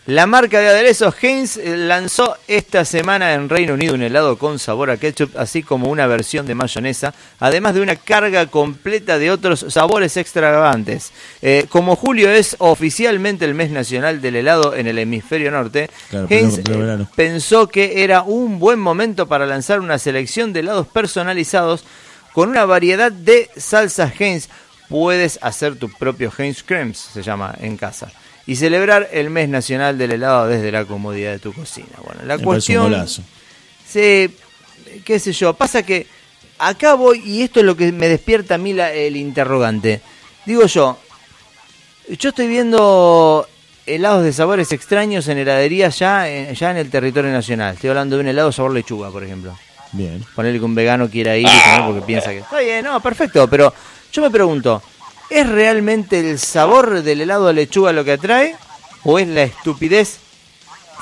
[0.08, 4.58] La marca de aderezos Heinz eh, lanzó esta semana en Reino Unido un helado con
[4.58, 9.32] sabor a ketchup, así como una versión de mayonesa, además de una carga completa de
[9.32, 11.12] otros sabores extravagantes.
[11.42, 16.28] Eh, como julio es oficialmente el mes nacional del helado en el hemisferio norte, Claro,
[16.30, 21.84] Heinz eh, pensó que era un buen momento para lanzar una selección de helados personalizados
[22.32, 24.48] con una variedad de salsas Heinz.
[24.90, 28.12] Puedes hacer tu propio Heinz Creams, se llama, en casa.
[28.46, 31.90] Y celebrar el mes nacional del helado desde la comodidad de tu cocina.
[32.06, 32.94] Bueno, la Me cuestión...
[35.06, 36.08] qué sé yo, pasa que
[36.60, 40.02] acá voy y esto es lo que me despierta a mí la- el interrogante.
[40.46, 40.98] Digo yo,
[42.18, 43.48] yo estoy viendo
[43.86, 47.76] helados de sabores extraños en heladerías ya, en- ya en el territorio nacional.
[47.76, 49.58] Estoy hablando de un helado sabor lechuga, por ejemplo.
[49.92, 50.24] Bien.
[50.36, 53.48] Ponerle que un vegano quiera ir y comer porque piensa que está bien, no, perfecto,
[53.50, 53.74] pero
[54.18, 54.82] yo me pregunto,
[55.30, 58.56] ¿es realmente el sabor del helado de lechuga lo que atrae
[59.04, 60.18] o es la estupidez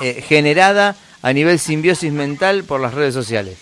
[0.02, 3.56] eh, generada a nivel simbiosis mental por las redes sociales?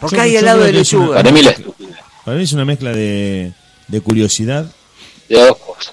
[0.00, 1.16] Porque Yo- hay helado de es una- lechuga.
[1.16, 1.96] Para mí la estupidez.
[2.24, 3.52] Para mí es una mezcla de,
[3.88, 4.70] de curiosidad
[5.28, 5.92] De dos cosas.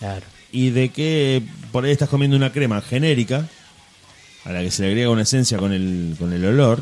[0.00, 0.26] Claro.
[0.50, 3.46] y de que por ahí estás comiendo una crema genérica
[4.44, 6.80] a la que se le agrega una esencia con el, con el olor,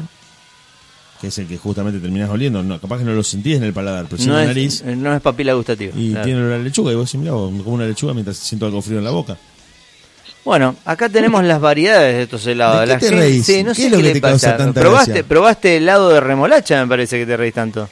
[1.21, 2.63] que es el que justamente terminás oliendo.
[2.63, 4.49] No, capaz que no lo sentís en el paladar, pero sí en No la es,
[4.49, 4.85] nariz.
[4.85, 5.93] no es papila gustativa.
[5.97, 6.25] Y claro.
[6.25, 6.93] tiene olor a lechuga.
[6.93, 9.11] Y vos decís, mirá, vos, me como una lechuga mientras siento algo frío en la
[9.11, 9.37] boca.
[10.45, 12.81] Bueno, acá tenemos las variedades de estos helados.
[12.81, 13.45] ¿De qué La te gente- reís?
[13.47, 14.57] Sí, no ¿Qué sé es lo qué que le te causa pasa.
[14.57, 15.29] tanta ¿Probaste, gracia?
[15.29, 17.89] probaste helado de remolacha, me parece que te reís tanto.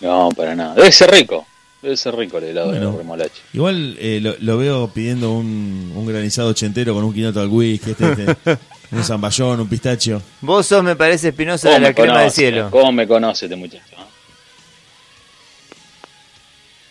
[0.00, 0.74] No, para nada.
[0.74, 1.46] Debe ser rico.
[1.82, 2.92] Debe ser rico el helado de Bueno.
[2.92, 3.34] la remolacha.
[3.52, 7.90] Igual eh, lo, lo veo pidiendo un, un granizado ochentero con un quinoto al whisky,
[7.92, 8.36] este, este,
[8.92, 10.22] un zamballón, un pistacho.
[10.40, 12.36] Vos sos, me parece, Espinosa ¿Cómo de la crema de conoce?
[12.36, 12.68] cielo.
[12.70, 13.82] ¿Cómo me conoce este muchacho?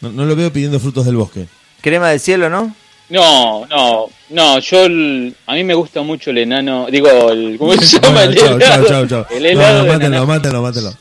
[0.02, 1.48] No, no lo veo pidiendo frutos del bosque.
[1.82, 2.76] Crema de cielo, ¿no?
[3.10, 7.74] No, no, no, yo el- a mí me gusta mucho el enano, digo, el, ¿cómo
[7.74, 8.10] se llama?
[8.26, 9.38] Bueno, el chau, helado, chau, chau, chau.
[9.38, 10.94] El No, helado no, de mátelo, mátelo, mátelo.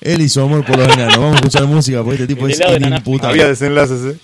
[0.00, 1.16] Él y su amor por los enanos.
[1.18, 3.44] Vamos a escuchar música porque este tipo El es inimputable.
[3.48, 4.18] desenlaces, ¿eh?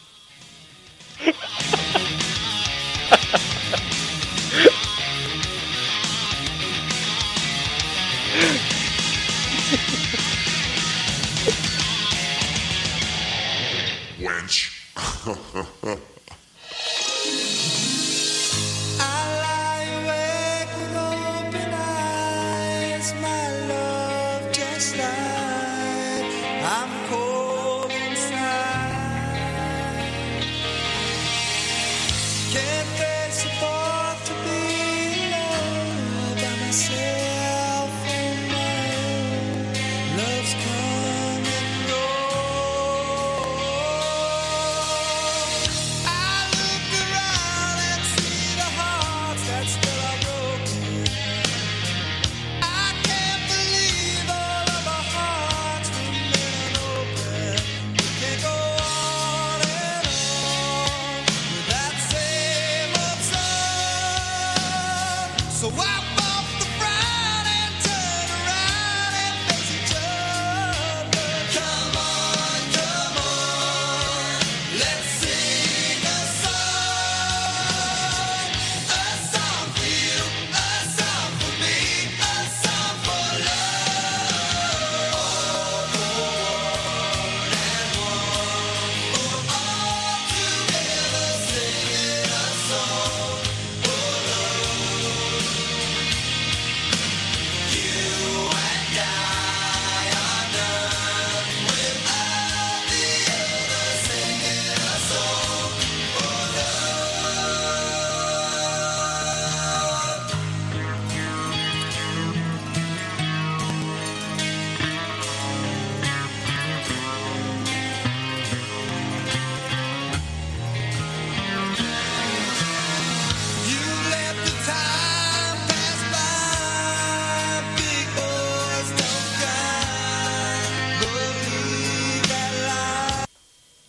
[14.45, 14.73] French.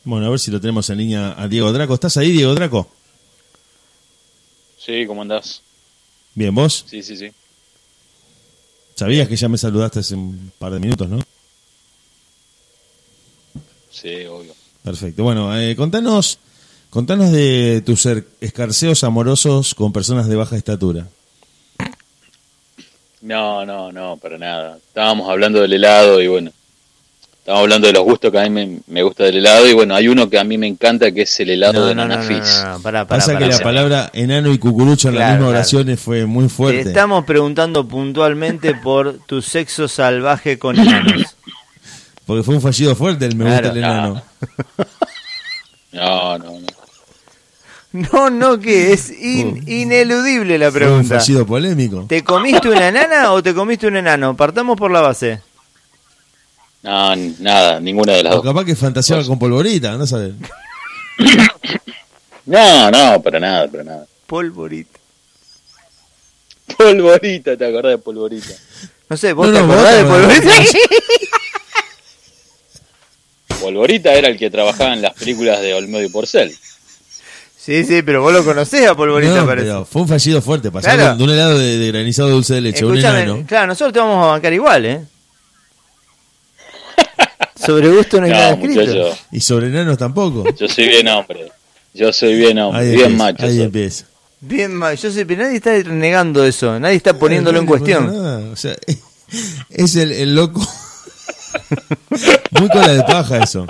[0.06, 1.94] Bueno, a ver si lo tenemos en línea a Diego Draco.
[1.96, 2.88] ¿Estás ahí, Diego Draco?
[4.78, 5.62] Sí, ¿cómo andás?
[6.36, 6.86] Bien, vos.
[6.88, 7.32] Sí, sí, sí.
[8.96, 11.20] Sabías que ya me saludaste hace un par de minutos, ¿no?
[13.90, 14.54] Sí, obvio.
[14.84, 15.24] Perfecto.
[15.24, 16.38] Bueno, eh, contanos,
[16.90, 21.08] contanos de tus er- escarceos amorosos con personas de baja estatura.
[23.22, 24.78] No, no, no, para nada.
[24.78, 26.52] Estábamos hablando del helado y bueno,
[27.46, 29.94] estábamos hablando de los gustos que a mí me, me gusta del helado y bueno,
[29.94, 32.16] hay uno que a mí me encanta que es el helado No, de no, no,
[32.16, 32.62] no, Nanafis.
[32.64, 35.46] no, no, pará, pará, Pasa que la palabra enano y cucurucho en la Claro, misma
[35.50, 35.60] claro.
[35.60, 36.82] oración fue muy Te fuerte.
[36.90, 41.36] estamos preguntando puntualmente por tu sexo salvaje con enanos.
[42.26, 43.72] Porque fue un fallido fuerte el me gusta Claro.
[43.74, 44.24] el enano.
[45.92, 46.68] No, no, no.
[48.12, 51.20] No, no, que es in- ineludible la Fue un pregunta.
[51.20, 52.06] fallido polémico.
[52.10, 54.36] ¿Te comiste una enana o te comiste un enano?
[54.36, 55.40] Partamos por la base.
[56.86, 58.46] No, nada, ninguna de las O dos.
[58.46, 60.34] capaz que fantaseaba con polvorita, a ver.
[62.46, 64.06] No, no, para nada, para nada.
[64.28, 65.00] Polvorita.
[66.78, 68.54] Polvorita, ¿te acordás de Polvorita?
[69.10, 70.70] No sé, ¿vos No, te no, acordás vos de polvorita?
[73.62, 76.56] Polvorita era el que trabajaba en las películas de Olmedo y Porcel.
[77.58, 79.68] sí, sí, pero vos lo conocés a polvorita, No, parece.
[79.68, 80.70] pero fue un fallido fuerte.
[80.72, 81.16] Pasar Claro.
[81.18, 83.44] de un helado de, de granizado dulce de leche a un enano.
[83.48, 85.02] claro, nosotros te vamos a bancar igual, ¿eh?
[87.66, 88.80] Sobre gusto no hay nada escrito.
[88.82, 90.44] muchacho, Y sobre enanos tampoco.
[90.56, 91.52] yo soy bien hombre.
[91.94, 93.44] Yo soy bien hombre, Ahí bien empieza, macho.
[93.46, 93.62] Ahí soy.
[93.64, 94.06] empieza.
[94.42, 98.08] Bien, ma- yo sé, pero nadie está negando eso, nadie está poniéndolo en cuestión.
[98.08, 98.52] nada.
[98.52, 98.76] O sea,
[99.70, 100.60] es el, el loco.
[102.52, 103.66] Muy cola de paja eso.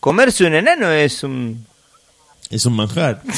[0.00, 1.66] Comerse un enano es un...
[2.50, 3.22] Es un manjar.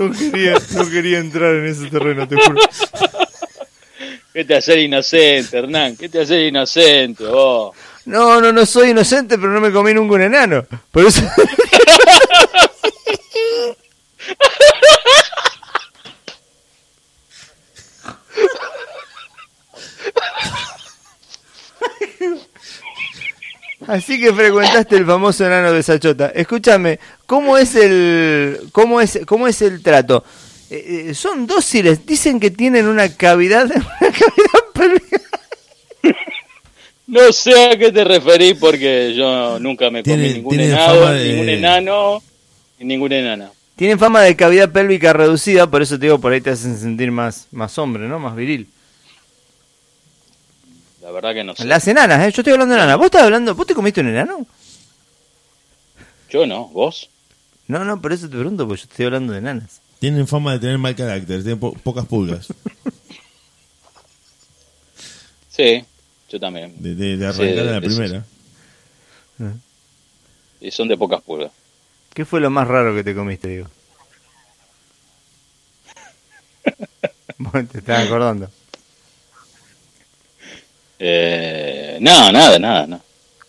[0.00, 2.58] No quería, no quería entrar en ese terreno, te juro.
[4.32, 5.94] ¿Qué te hace inocente, Hernán?
[5.94, 7.76] ¿Qué te hace inocente, vos?
[8.06, 10.64] No, no, no soy inocente, pero no me comí nunca un enano.
[10.90, 11.20] Por eso...
[23.86, 26.28] Así que frecuentaste el famoso enano de Sachota.
[26.28, 27.00] Escúchame,
[27.30, 30.24] ¿cómo es el cómo es cómo es el trato?
[30.68, 35.20] Eh, eh, son dóciles, dicen que tienen una cavidad, una cavidad pélvica.
[37.06, 41.48] No sé a qué te referís porque yo nunca me comí ningún enano, de- ningún
[41.48, 42.22] enano
[42.80, 43.50] y ninguna enana.
[43.76, 47.12] Tienen fama de cavidad pélvica reducida, por eso te digo, por ahí te hacen sentir
[47.12, 48.18] más, más hombre, ¿no?
[48.18, 48.68] Más viril.
[51.00, 51.64] La verdad que no sé.
[51.64, 52.32] Las enanas, ¿eh?
[52.32, 52.96] Yo estoy hablando de enanas.
[52.98, 53.54] ¿Vos estás hablando?
[53.54, 54.46] ¿Vos te comiste un enano?
[56.28, 57.08] Yo no, vos.
[57.70, 59.80] No, no, por eso te pregunto, porque yo estoy hablando de enanas.
[60.00, 62.48] Tienen fama de tener mal carácter, tienen po- pocas pulgas.
[65.50, 65.84] Sí,
[66.30, 66.74] yo también.
[66.78, 68.24] De, de- de arrancar Sí, a la primera.
[70.60, 71.50] Y son de pocas pulgas.
[72.14, 73.66] ¿Qué fue lo más raro que te comiste, digo?
[77.72, 78.48] Te estás acordando.
[80.98, 83.02] Eh, no, nada, nada, no.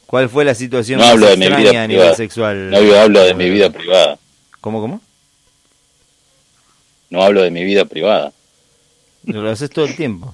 [0.05, 2.15] ¿Cuál fue la situación No más hablo de mi vida a nivel privada.
[2.15, 2.69] sexual?
[2.71, 4.10] No yo hablo de mi vida privada.
[4.61, 5.01] ¿Cómo, cómo?
[7.09, 8.31] No hablo de mi vida privada.
[9.25, 10.33] Lo haces todo el tiempo.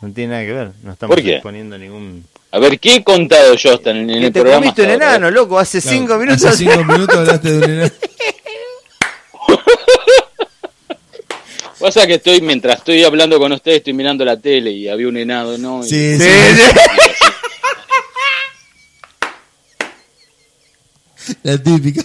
[0.00, 0.72] No tiene nada que ver.
[0.82, 1.34] No estamos ¿Por qué?
[1.34, 2.26] exponiendo ningún...
[2.50, 4.60] A ver, ¿qué he contado yo hasta en, el te programa?
[4.60, 6.44] comiste un enano, loco, hace Claro, cinco minutos.
[6.44, 7.90] Hace cinco minutos hablaste de un enano.
[11.80, 15.16] Pasa que estoy, mientras estoy hablando con ustedes, estoy mirando la tele y había un
[15.16, 15.84] enano, ¿no?
[15.84, 16.56] Y- Sí, Sí, sí.
[16.56, 16.62] sí.
[21.42, 22.02] La típica.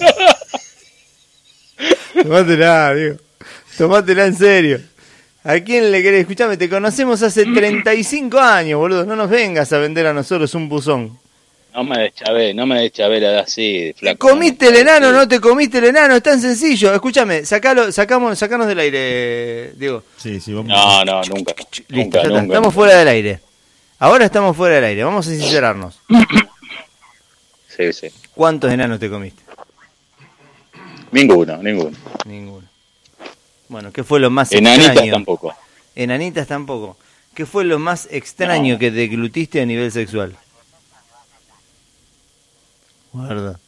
[2.22, 3.16] Tomátela, digo.
[3.78, 4.80] Tomátela en serio.
[5.42, 6.20] ¿A quién le querés?
[6.20, 9.06] Escuchame, te conocemos hace 35 años, boludo.
[9.06, 11.18] No nos vengas a vender a nosotros un buzón.
[11.72, 14.28] No me deschavé, no me deschavé la así, ¿Te flaco.
[14.28, 16.16] comiste el enano no te comiste el enano?
[16.16, 16.92] Es tan sencillo.
[16.92, 20.02] Escúchame, sacalo, sacamos, sacanos del aire, Diego.
[20.16, 20.68] Sí, sí, vamos.
[20.68, 21.54] No, no, nunca.
[21.56, 22.28] Listo, Nunca, ya está.
[22.40, 22.54] nunca.
[22.54, 23.40] Estamos fuera del aire.
[24.00, 25.04] Ahora estamos fuera del aire.
[25.04, 25.96] Vamos a sincerarnos.
[27.68, 28.08] Sí, sí.
[28.34, 29.40] ¿Cuántos enanos te comiste?
[31.12, 31.96] Ninguno, ninguno.
[32.24, 32.66] Ninguno.
[33.68, 35.12] Bueno, ¿qué fue lo más Enanitas extraño?
[35.12, 35.54] tampoco.
[35.94, 36.96] Enanitas tampoco.
[37.34, 40.36] ¿Qué fue lo más extraño que te glutiste a nivel sexual?
[43.12, 43.58] Guarda.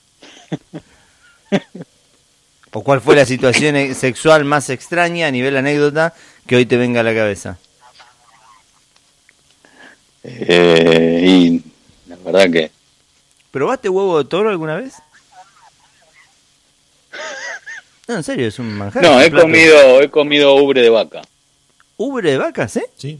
[2.72, 6.14] ¿O cuál fue la situación eh, sexual más extraña a nivel anécdota
[6.46, 7.58] que hoy te venga a la cabeza?
[10.24, 11.62] Eh, y
[12.08, 12.70] la verdad que
[13.50, 14.94] ¿Probaste huevo de toro alguna vez?
[18.12, 19.02] No, en serio, es un manjar.
[19.02, 19.46] no, he plato.
[19.46, 21.22] comido, he comido ubre de vaca.
[21.96, 22.84] Ubre de vacas, ¿eh?
[22.96, 23.18] Sí,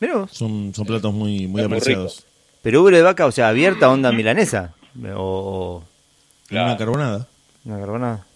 [0.00, 0.30] Mirá vos.
[0.32, 2.24] son, son platos muy, muy Es muy apreciados.
[2.62, 4.74] Pero ubre de vaca, o sea, abierta onda milanesa.
[5.16, 5.82] O,
[6.50, 7.26] Una carbonada.
[7.64, 8.26] una carbonada.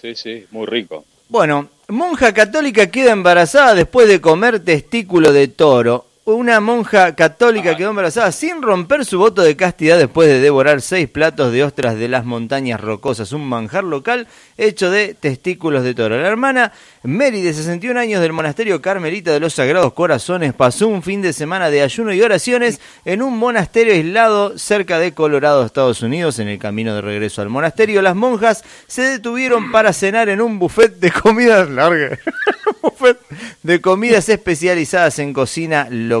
[0.00, 1.04] Sí, sí, muy rico.
[1.28, 6.05] Bueno, monja católica queda embarazada después de comer testículo de toro.
[6.28, 11.08] Una monja católica quedó embarazada sin romper su voto de castidad después de devorar seis
[11.08, 16.20] platos de ostras de las montañas rocosas, un manjar local hecho de testículos de toro.
[16.20, 16.72] La hermana
[17.04, 21.32] Mary, de 61 años del monasterio Carmelita de los Sagrados Corazones, pasó un fin de
[21.32, 26.40] semana de ayuno y oraciones en un monasterio aislado cerca de Colorado, Estados Unidos.
[26.40, 30.58] En el camino de regreso al monasterio, las monjas se detuvieron para cenar en un
[30.58, 32.18] buffet de comidas largas.
[32.82, 33.16] buffet
[33.62, 36.15] de comidas especializadas en cocina local.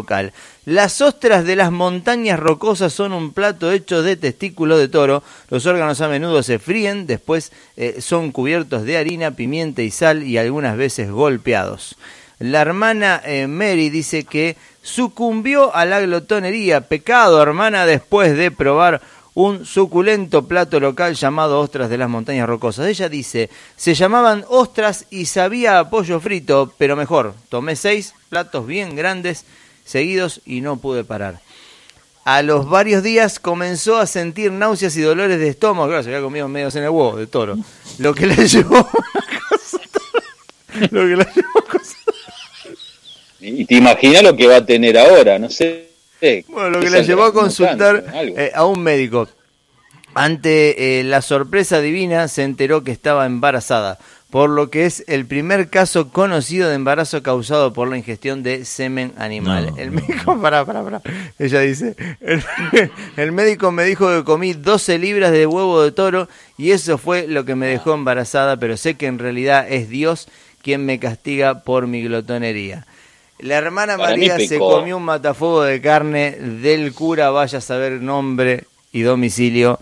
[0.64, 5.22] Las ostras de las montañas rocosas son un plato hecho de testículo de toro.
[5.48, 10.22] Los órganos a menudo se fríen, después eh, son cubiertos de harina, pimienta y sal
[10.24, 11.96] y algunas veces golpeados.
[12.38, 16.82] La hermana eh, Mary dice que sucumbió a la glotonería.
[16.82, 19.00] Pecado, hermana, después de probar
[19.36, 22.86] un suculento plato local llamado ostras de las montañas rocosas.
[22.86, 28.66] Ella dice, se llamaban ostras y sabía a pollo frito, pero mejor, tomé seis platos
[28.66, 29.44] bien grandes
[29.86, 31.40] seguidos y no pude parar.
[32.24, 36.20] A los varios días comenzó a sentir náuseas y dolores de estómago, claro, se había
[36.22, 37.56] comido medios en el huevo de toro,
[37.98, 38.90] lo que le llevó a
[39.48, 42.14] consultar- lo que la llevó a consultar-
[43.40, 45.86] Y te imaginas lo que va a tener ahora, no sé.
[46.48, 49.28] Bueno, lo que la llevó a consultar eh, a un médico.
[50.14, 53.98] Ante eh, la sorpresa divina se enteró que estaba embarazada,
[54.36, 58.66] por lo que es el primer caso conocido de embarazo causado por la ingestión de
[58.66, 59.70] semen animal.
[59.70, 61.00] No, el no, médico, pará, pará, pará.
[61.38, 62.44] Ella dice, el,
[63.16, 66.28] el médico me dijo que comí 12 libras de huevo de toro
[66.58, 70.28] y eso fue lo que me dejó embarazada, pero sé que en realidad es Dios
[70.60, 72.86] quien me castiga por mi glotonería.
[73.38, 78.02] La hermana Para María se comió un matafuego de carne del cura, vaya a saber
[78.02, 79.80] nombre y domicilio.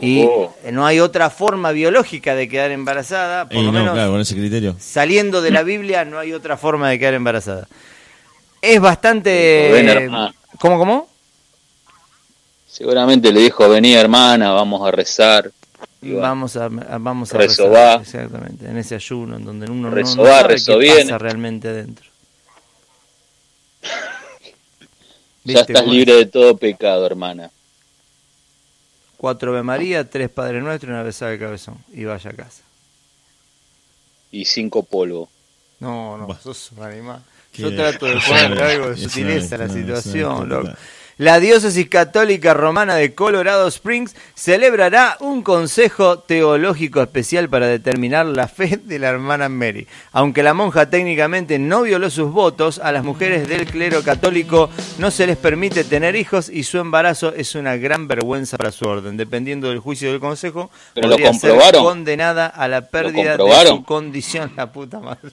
[0.00, 0.54] Y jugó.
[0.72, 4.34] no hay otra forma biológica de quedar embarazada, por lo no, menos claro, con ese
[4.34, 4.76] criterio.
[4.78, 7.66] saliendo de la Biblia no hay otra forma de quedar embarazada.
[8.62, 9.70] Es bastante...
[9.72, 10.34] Ven, hermana.
[10.58, 11.08] ¿Cómo, cómo?
[12.66, 15.50] Seguramente le dijo, vení hermana, vamos a rezar.
[16.02, 17.98] Y Vamos a, a- vamos a Resobá.
[17.98, 21.02] rezar, exactamente, en ese ayuno en donde uno no- sabe qué bien.
[21.08, 22.06] pasa realmente adentro.
[23.82, 23.90] ya
[25.44, 27.50] ¿Viste estás libre de todo pecado, hermana.
[29.20, 31.76] Cuatro Ave María, tres Padre Nuestro y una besada de cabezón.
[31.92, 32.62] Y vaya a casa.
[34.30, 35.28] Y cinco polvo.
[35.78, 36.38] No, no, Bah.
[36.42, 37.22] sos un animal.
[37.52, 40.70] Qué- Yo trato de una- algo de sutileza a la situación, loco.
[41.20, 48.48] La diócesis católica romana de Colorado Springs celebrará un consejo teológico especial para determinar la
[48.48, 49.86] fe de la hermana Mary.
[50.12, 55.10] Aunque la monja técnicamente no violó sus votos, a las mujeres del clero católico no
[55.10, 59.18] se les permite tener hijos y su embarazo es una gran vergüenza para su orden.
[59.18, 64.54] Dependiendo del juicio del consejo, Pero podría ser condenada a la pérdida de su condición.
[64.56, 65.32] La puta madre.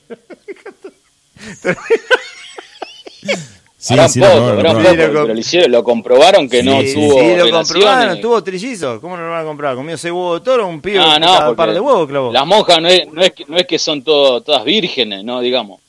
[3.79, 4.97] Sí, Harán sí, poco, lo probaron, lo harán probaron.
[5.07, 8.99] poco, pero lo hicieron, lo comprobaron que no Sí, tuvo Sí, lo comprobaron, tuvo trillizos.
[8.99, 9.75] ¿Cómo no lo van a comprar?
[9.75, 12.31] Comió ese huevo de toro, un pibe Ah, que no, porque par de huevos clavó.
[12.33, 15.39] las monjas no es, no es, que, no es que son todo- todas vírgenes, ¿no?
[15.41, 15.79] Digamos.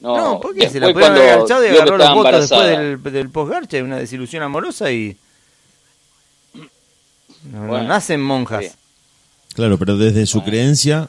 [0.00, 0.68] No, No, ¿por qué?
[0.68, 3.98] Se la después pudieron haber agachado y agarró los votos después del, del postgarcha, una
[3.98, 5.16] desilusión amorosa y.
[7.44, 8.64] No, no Bueno, nacen monjas.
[8.64, 8.70] sí.
[9.54, 11.08] Claro, pero desde su creencia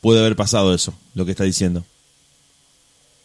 [0.00, 1.84] puede haber pasado eso, lo que está diciendo.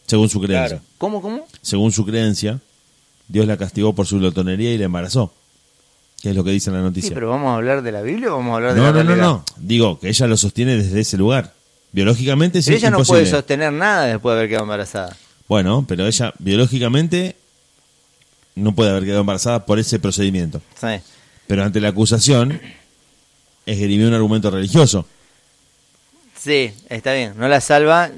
[0.08, 0.68] Según su creencia.
[0.78, 0.82] Claro.
[0.98, 1.46] ¿Cómo, cómo?
[1.62, 2.58] Según su creencia,
[3.28, 5.32] Dios la castigó por su glotonería y la embarazó.
[6.20, 7.14] Que es lo que dice en la Sí, noticia.
[7.14, 8.98] pero ¿vamos a hablar de la Biblia o vamos a hablar de no, la no,
[8.98, 9.26] no, realidad?
[9.28, 9.44] no.
[9.58, 11.54] Digo que ella lo sostiene desde ese lugar.
[11.92, 13.20] Biológicamente sí Pero ella no imposible.
[13.20, 15.16] puede sostener nada después de haber quedado embarazada.
[15.46, 17.36] Bueno, pero ella biológicamente
[18.56, 20.60] no puede haber quedado embarazada por ese procedimiento.
[20.80, 20.88] Sí.
[21.46, 22.60] Pero ante la acusación
[23.64, 25.06] esgrimió un argumento religioso.
[26.38, 27.34] Sí, está bien.
[27.36, 28.10] No la salva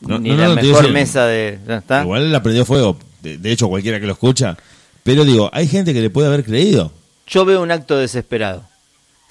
[0.00, 1.58] No, ni no, la no, mejor digo, mesa de.
[1.66, 2.02] ¿ya está?
[2.02, 2.96] Igual la prendió fuego.
[3.22, 4.56] De, de hecho, cualquiera que lo escucha.
[5.02, 6.92] Pero digo, hay gente que le puede haber creído.
[7.26, 8.64] Yo veo un acto desesperado.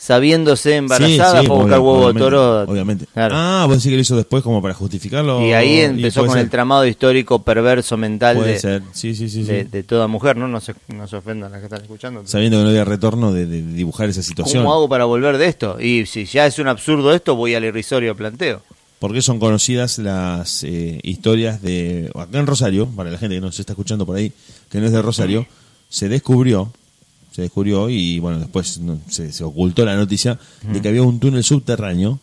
[0.01, 2.61] Sabiéndose embarazada, Sí, sí, fue a buscar huevo de toro.
[2.61, 3.05] Obviamente.
[3.13, 3.35] Claro.
[3.37, 5.45] Ah, vos decís que lo hizo después como para justificarlo.
[5.45, 6.43] y ahí empezó con ser.
[6.43, 9.11] el tramado histórico perverso mental Puede de, ser, sí,
[9.43, 10.47] de, de toda mujer, ¿no?
[10.47, 12.21] No se, no se ofendan las que están escuchando.
[12.25, 14.63] Sabiendo que no había retorno de, de dibujar esa situación.
[14.63, 15.81] ¿Cómo hago para volver de esto?
[15.81, 18.61] Y si ya es un absurdo esto, voy al irrisorio planteo.
[18.99, 22.11] Porque son conocidas las eh, historias de.
[22.15, 24.33] Acá en Rosario, para la gente que nos está escuchando por ahí,
[24.69, 25.47] que no es de Rosario,
[25.87, 26.71] se descubrió,
[27.31, 31.43] se descubrió y bueno, después se, se ocultó la noticia de que había un túnel
[31.43, 32.19] subterráneo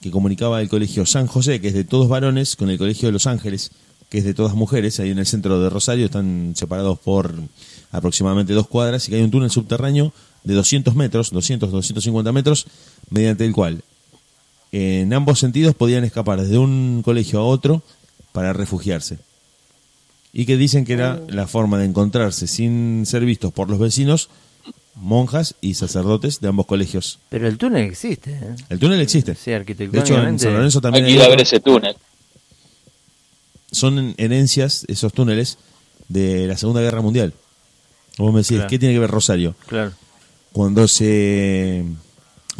[0.00, 3.12] que comunicaba el colegio San José, que es de todos varones, con el colegio de
[3.12, 3.70] Los Ángeles,
[4.08, 7.34] que es de todas mujeres, ahí en el centro de Rosario, están separados por
[7.92, 10.12] aproximadamente dos cuadras, y que hay un túnel subterráneo
[10.44, 12.66] de 200 metros, 200, 250 metros,
[13.10, 13.82] mediante el cual
[14.72, 17.82] en ambos sentidos podían escapar desde un colegio a otro
[18.32, 19.18] para refugiarse.
[20.32, 24.28] Y que dicen que era la forma de encontrarse sin ser vistos por los vecinos,
[24.94, 27.18] monjas y sacerdotes de ambos colegios.
[27.30, 28.32] Pero el túnel existe.
[28.32, 28.54] ¿eh?
[28.68, 29.34] El túnel existe.
[29.34, 30.38] Sí, De hecho, en.
[30.38, 31.96] San Lorenzo Hay también que hay ir a ver ese túnel.
[33.72, 35.58] son herencias, esos túneles,
[36.08, 37.32] de la Segunda Guerra Mundial.
[38.18, 38.68] Vos me decís, Claro.
[38.68, 39.54] ¿qué tiene que ver Rosario?
[39.66, 39.92] Claro.
[40.52, 41.84] cuando se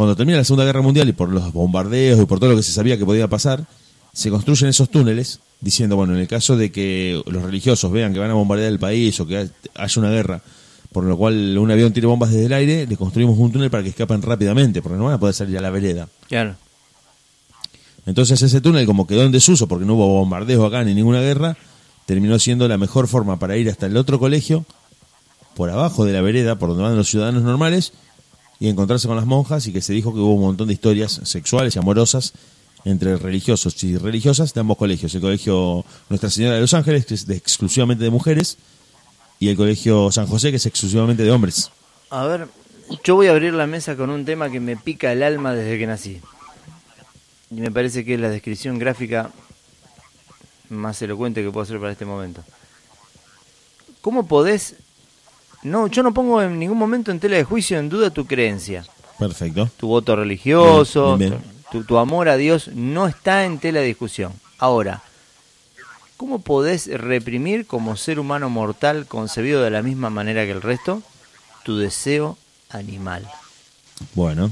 [0.01, 2.63] cuando termina la Segunda Guerra Mundial y por los bombardeos y por todo lo que
[2.63, 3.67] se sabía que podía pasar,
[4.15, 8.19] se construyen esos túneles diciendo, bueno, en el caso de que los religiosos vean que
[8.19, 10.41] van a bombardear el país o que hay- haya una guerra,
[10.91, 13.83] por lo cual un avión tire bombas desde el aire, le construimos un túnel para
[13.83, 16.09] que escapen rápidamente, porque no van a poder salir a la vereda.
[16.29, 16.57] Claro.
[18.07, 21.59] Entonces ese túnel, como quedó en desuso porque no hubo bombardeo acá ni ninguna guerra,
[22.07, 24.65] terminó siendo la mejor forma para ir hasta el otro colegio,
[25.55, 27.93] por abajo de la vereda, por donde van los ciudadanos normales,
[28.61, 31.21] y encontrarse con las monjas y que se dijo que hubo un montón de historias
[31.25, 32.35] sexuales y amorosas
[32.85, 35.15] entre religiosos y religiosas de ambos colegios.
[35.15, 38.59] El colegio Nuestra Señora de los Ángeles, que es exclusivamente de mujeres,
[39.39, 41.71] y el colegio San José, que es exclusivamente de hombres.
[42.11, 42.49] A ver,
[43.03, 45.79] yo voy a abrir la mesa con un tema que me pica el alma desde
[45.79, 46.21] que nací.
[47.51, 49.31] Y me parece que es la descripción gráfica
[50.69, 52.45] más elocuente que puedo hacer para este momento.
[54.03, 54.77] ¿Cómo podés...
[55.63, 58.85] No, yo no pongo en ningún momento en tela de juicio en duda tu creencia.
[59.19, 59.69] Perfecto.
[59.77, 63.87] Tu voto religioso, Bien, bien, Tu, tu amor a Dios no está en tela de
[63.87, 64.33] discusión.
[64.59, 65.03] Ahora,
[66.17, 71.03] ¿cómo podés reprimir como ser humano mortal concebido de la misma manera que el resto
[71.65, 72.39] tu deseo
[72.71, 73.29] animal?
[74.15, 74.51] Bueno,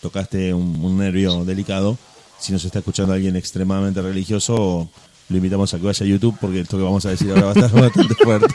[0.00, 1.98] tocaste un, un nervio delicado.
[2.38, 4.88] Si nos está escuchando alguien extremadamente religioso,
[5.28, 7.50] lo invitamos a que vaya a YouTube porque esto que vamos a decir ahora va
[7.50, 8.54] a estar bastante fuerte.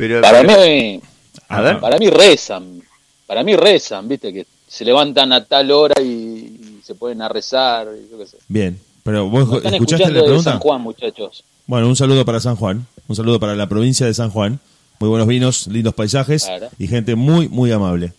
[0.00, 1.00] Pero, Para pero- mí,
[1.48, 2.82] a ver, para mí rezan.
[3.26, 7.28] Para mí rezan, viste, que se levantan a tal hora y, y se ponen a
[7.28, 7.86] rezar.
[7.96, 8.38] y yo qué sé.
[8.48, 10.50] Bien, pero vos están escuchaste escuchando la de pregunta.
[10.52, 11.44] San Juan, muchachos.
[11.66, 14.58] Bueno, un saludo para San Juan, un saludo para la provincia de San Juan.
[14.98, 16.68] Muy buenos vinos, lindos paisajes Claro.
[16.78, 18.12] y gente muy, muy amable.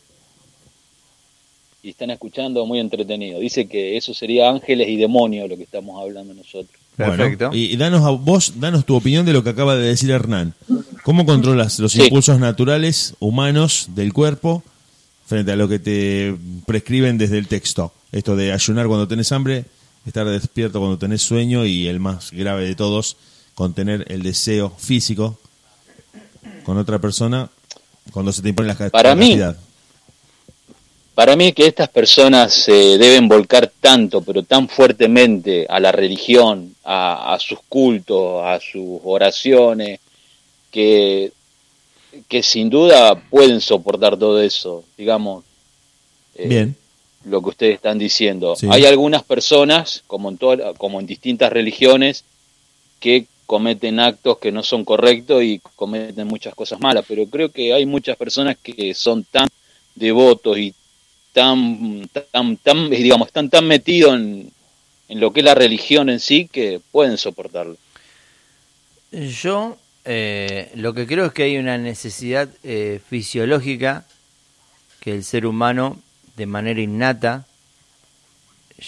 [1.83, 3.39] Y están escuchando muy entretenido.
[3.39, 6.69] Dice que eso sería ángeles y demonios lo que estamos hablando nosotros.
[6.95, 7.47] Perfecto.
[7.49, 10.11] Bueno, y, y danos a vos, danos tu opinión de lo que acaba de decir
[10.11, 10.53] Hernán.
[11.03, 12.03] ¿Cómo controlas los Sí.
[12.03, 14.63] impulsos naturales humanos del cuerpo
[15.25, 16.35] frente a lo que te
[16.65, 17.91] prescriben desde el texto?
[18.11, 19.65] Esto de ayunar cuando tenés hambre,
[20.05, 23.17] estar despierto cuando tenés sueño y el más grave de todos,
[23.55, 25.39] contener el deseo físico
[26.63, 27.49] con otra persona
[28.11, 29.39] cuando se te impone la ca- Para mí.
[31.15, 36.73] Para mí que estas personas se deben volcar tanto, pero tan fuertemente a la religión,
[36.83, 39.99] a, a sus cultos, a sus oraciones,
[40.71, 41.31] que,
[42.27, 45.43] que sin duda pueden soportar todo eso, digamos.
[46.35, 46.75] eh, Bien.
[47.25, 48.55] Lo que ustedes están diciendo.
[48.55, 48.67] Sí.
[48.71, 52.23] Hay algunas personas, como en, toda- como en distintas religiones,
[52.99, 57.73] que cometen actos que no son correctos y cometen muchas cosas malas, pero creo que
[57.73, 59.47] hay muchas personas que son tan
[59.93, 60.73] devotos y
[61.33, 64.51] tan, tan, tan digamos, están tan metidos en,
[65.09, 67.75] en lo que es la religión en sí que pueden soportarlo.
[69.11, 74.05] Yo eh, lo que creo es que hay una necesidad eh, fisiológica
[74.99, 75.99] que el ser humano
[76.37, 77.45] de manera innata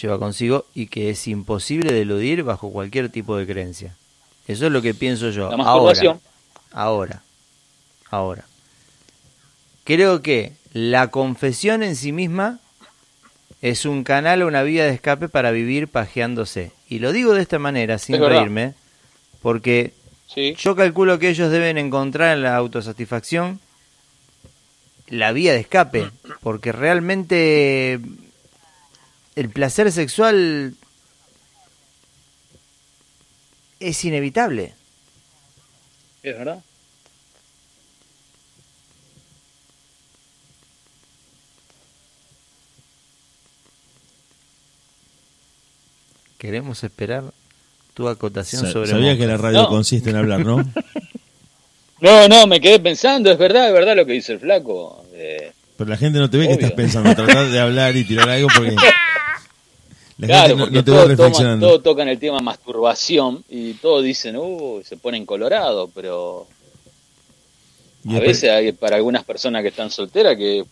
[0.01, 3.95] lleva consigo y que es imposible de eludir bajo cualquier tipo de creencia.
[4.47, 5.49] Eso es lo que pienso yo.
[5.55, 6.19] La Ahora,
[6.71, 7.23] ahora,
[8.09, 8.45] ahora.
[9.83, 12.59] Creo que la confesión en sí misma
[13.61, 16.71] es un canal o una vía de escape para vivir pajeándose.
[16.89, 18.73] Y lo digo de esta manera, sin Es reírme,
[19.41, 19.93] porque
[20.33, 23.59] Sí, yo calculo que ellos deben encontrar en la autosatisfacción
[25.07, 26.09] la vía de escape,
[26.41, 27.99] porque realmente
[29.35, 30.75] el placer sexual
[33.79, 34.73] es inevitable.
[36.23, 36.63] es verdad.
[46.37, 47.33] Queremos esperar
[47.93, 49.67] tu acotación Sa- sobre Sabía que la radio No.
[49.69, 50.63] consiste en hablar, ¿no?
[52.01, 55.05] No, no, me quedé pensando, es verdad, es verdad lo que dice el flaco.
[55.13, 58.29] Eh, Pero la gente no te ve que estás pensando, tratar de hablar y tirar
[58.29, 58.71] algo porque
[60.17, 61.67] la claro, gente no, porque no te todos toman- reflexionando.
[61.67, 66.45] todos tocan el tema masturbación y todos dicen, uh, se ponen colorado, pero
[68.03, 70.65] Y a veces hay para algunas personas que están solteras que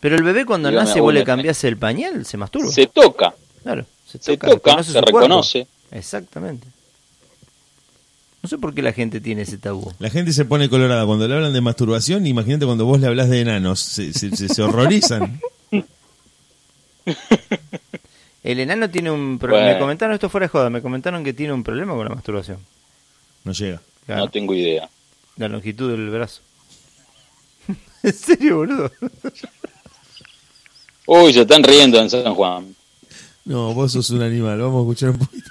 [0.00, 2.72] Pero el bebé cuando nace vos le cambiás el pañal, se masturba.
[2.72, 5.18] se toca, Claro, se se toca, toca, reconoce se su cuerpo.
[5.20, 5.66] reconoce.
[5.92, 6.66] Exactamente.
[8.42, 9.92] No sé por qué la gente tiene ese tabú.
[10.00, 12.26] La gente se pone colorada cuando le hablan de masturbación.
[12.26, 15.40] Imagínate cuando vos le hablas de enanos, se, se- se- se horrorizan.
[18.42, 19.72] El enano tiene un problema.
[19.74, 20.68] Me comentaron esto fuera de joda.
[20.70, 22.58] Me comentaron que tiene un problema con la masturbación.
[23.44, 23.80] No llega.
[24.06, 24.88] Claro, No tengo idea.
[25.36, 26.40] La longitud del brazo.
[28.02, 28.90] ¿En serio, boludo?
[31.06, 32.74] Uy, se están riendo en San Juan.
[33.44, 34.60] No, vos sos un animal.
[34.60, 35.50] Vamos a escuchar un poquito.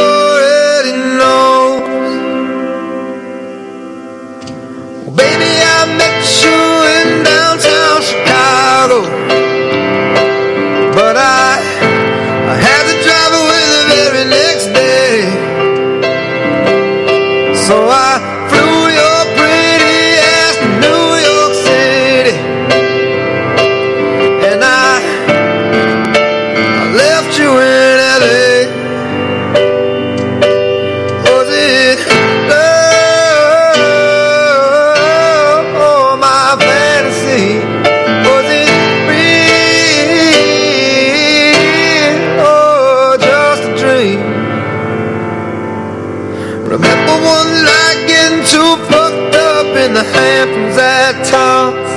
[51.11, 51.91] Times.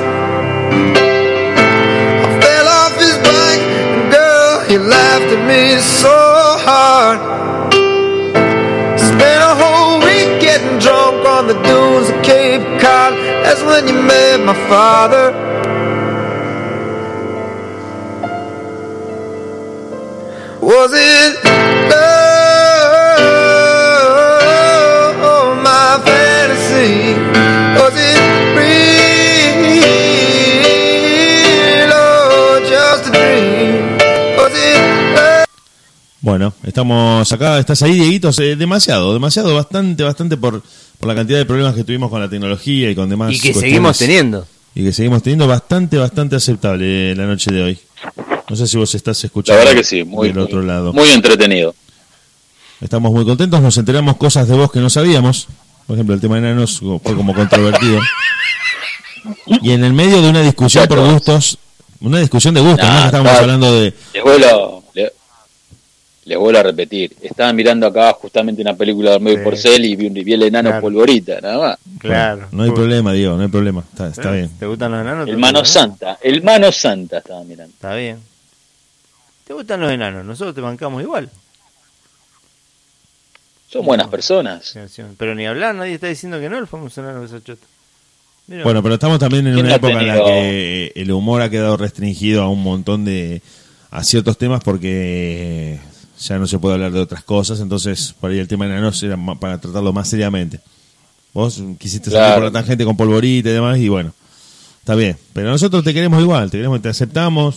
[2.26, 3.62] I fell off his bike
[3.94, 6.18] and girl, he laughed at me so
[6.66, 7.20] hard.
[8.98, 13.14] Spent a whole week getting drunk on the dunes of Cape Cod.
[13.44, 15.30] That's when you met my father.
[20.60, 21.43] Was it
[36.24, 37.58] Bueno, estamos acá.
[37.58, 38.30] ¿Estás ahí, Dieguito?
[38.38, 40.62] Eh, demasiado, demasiado, bastante, bastante por,
[40.98, 43.30] por la cantidad de problemas que tuvimos con la tecnología y con demás.
[43.30, 43.60] Y que cuestiones.
[43.70, 44.46] seguimos teniendo.
[44.74, 47.78] Y que seguimos teniendo bastante, bastante aceptable eh, la noche de hoy.
[48.48, 50.92] No sé si vos estás La escuchando verdad que sí, muy, del otro muy- lado.
[50.94, 51.74] muy entretenido.
[52.80, 55.46] Estamos muy contentos, nos enteramos cosas de vos que no sabíamos.
[55.86, 58.00] Por ejemplo, el tema de enanos fue como controvertido.
[59.60, 61.58] Y en el medio de una discusión por gustos,
[62.00, 63.94] una discusión de gustos, no Nah, que estamos está- hablando de...
[64.94, 65.12] Le-
[66.26, 67.14] les vuelvo a repetir.
[67.20, 69.42] Estaba mirando acá justamente una película de Armeo Sí.
[69.44, 70.82] Porcel y vi, un- vi el enano Claro.
[70.82, 71.78] polvorita, nada más.
[71.98, 72.48] Claro.
[72.52, 73.84] No hay Uy, problema, Diego, no hay problema.
[73.92, 74.36] Está, está ¿eh?
[74.38, 74.50] bien.
[74.58, 75.24] ¿Te gustan los enanos?
[75.26, 77.72] ¿Te El mano santa, el mano santa estaba mirando.
[77.74, 78.18] Está bien.
[79.46, 80.24] ¿Te gustan los enanos?
[80.24, 81.28] Nosotros te bancamos igual.
[83.70, 84.74] Son buenas personas.
[85.18, 87.66] Pero ni hablar, nadie está diciendo que no, el famoso enano de Sochota.
[88.46, 88.62] Mira.
[88.62, 91.76] Bueno, pero estamos también en ¿Quién una época en la que el humor ha quedado
[91.76, 93.40] restringido a un montón de...
[93.90, 95.78] a ciertos temas porque
[96.20, 99.02] ya no se puede hablar de otras cosas, entonces por ahí el tema de enanos
[99.02, 100.60] era para tratarlo más seriamente.
[101.32, 102.34] Vos quisiste salir Claro.
[102.42, 104.12] por la tangente con polvorita y demás y bueno,
[104.78, 105.16] está bien.
[105.32, 107.56] Pero nosotros te queremos igual, te queremos, te aceptamos,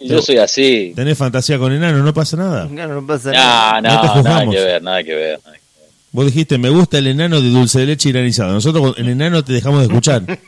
[0.00, 0.92] Yo soy así.
[0.94, 2.68] tenés fantasía con enanos, no pasa nada.
[2.68, 3.80] Claro, no pasa nada.
[3.80, 5.40] No, No te no, nada que ver, nada que ver.
[5.42, 5.60] nada que ver.
[6.12, 8.52] Vos dijiste, me gusta el enano de dulce de leche granizado.
[8.52, 10.22] Nosotros el enano te dejamos de escuchar.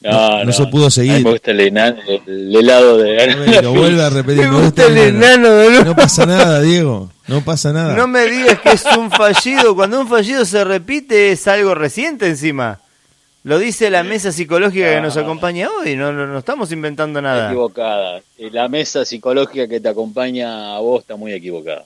[0.00, 1.14] No, No, no se pudo A seguir.
[1.14, 4.48] mí me gusta el, enano- el helado de Bueno, Lo vuelve a repetir.
[4.48, 5.84] Me gusta el enano de.
[5.84, 7.10] No pasa nada, Diego.
[7.26, 7.94] No pasa nada.
[7.94, 9.74] No me digas que es un fallido.
[9.74, 12.78] Cuando un fallido se repite es algo reciente encima.
[13.44, 15.96] Lo dice la mesa psicológica que nos acompaña hoy.
[15.96, 17.46] No, no, no estamos inventando nada.
[17.46, 18.20] equivocada.
[18.38, 21.84] La mesa psicológica que te acompaña a vos está muy equivocada.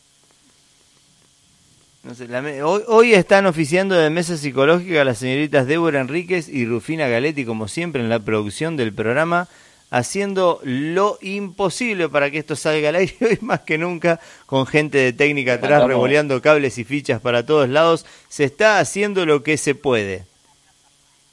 [2.02, 6.48] No sé, la me- hoy, hoy están oficiando de mesa psicológica las señoritas Débora Enríquez
[6.48, 9.46] y Rufina Galetti, como siempre, en la producción del programa,
[9.90, 14.98] haciendo lo imposible para que esto salga al aire hoy más que nunca, con gente
[14.98, 18.04] de técnica atrás Mandamos- revoleando cables y fichas para todos lados.
[18.28, 20.24] Se está haciendo lo que se puede.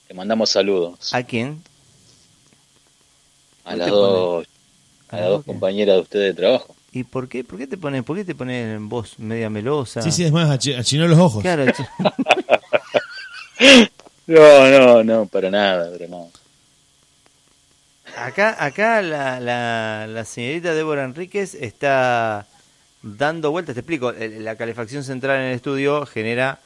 [0.07, 1.63] Te mandamos saludos ¿A quién?
[3.63, 4.45] a ¿Qué las dos,
[5.09, 5.45] a Ah, las dos ok.
[5.47, 6.75] compañeras de ustedes de trabajo.
[6.91, 7.43] ¿Y por qué?
[7.43, 10.01] ¿Por qué te pones, por qué te pones en voz media melosa?
[10.01, 11.41] Sí, sí, es más, achi- achinó los ojos.
[11.43, 11.65] Claro,
[14.27, 16.29] No, no, no, para nada, pero no.
[18.15, 22.45] Acá, acá la, la, la señorita Débora Enríquez está
[23.01, 23.73] dando vueltas.
[23.75, 26.59] Te explico, la calefacción central en el estudio genera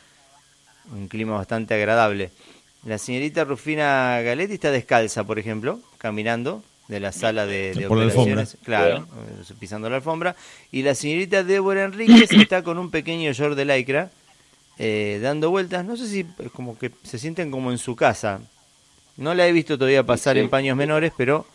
[0.92, 2.32] un clima bastante agradable.
[2.86, 7.98] La señorita Rufina Galetti está descalza, por ejemplo, caminando de la sala de, de Por
[7.98, 8.58] la operaciones.
[8.64, 9.08] Claro,
[9.50, 10.36] eh, pisando la alfombra.
[10.72, 14.12] Y la señorita Débora Enríquez está con un pequeño short de lycra
[14.78, 15.86] eh, dando vueltas.
[15.86, 18.42] No sé si es como que se sienten como en su casa.
[19.18, 20.40] No la he visto todavía pasar Sí.
[20.42, 21.46] en paños menores, pero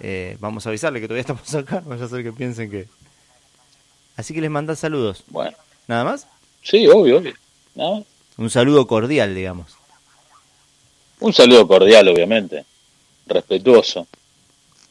[0.00, 1.80] eh, vamos a avisarle que todavía estamos acá.
[1.86, 2.86] Vaya a ser que piensen que.
[4.16, 5.24] Así que les manda saludos.
[5.28, 5.56] Bueno,
[5.88, 6.26] ¿Nada más?
[6.62, 7.32] sí, obvio, obvio.
[7.74, 8.04] ¿No?
[8.36, 9.74] Un saludo cordial, digamos.
[11.20, 12.64] Un saludo cordial, obviamente.
[13.26, 14.06] Respetuoso.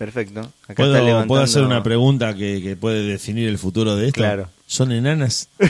[0.02, 0.40] Perfecto.
[0.40, 1.28] Acá ¿Puedo, está levantando...
[1.28, 4.18] puedo hacer una pregunta que, que puede definir el futuro de esto?
[4.18, 4.50] Claro.
[4.66, 5.48] ¿Son enanas?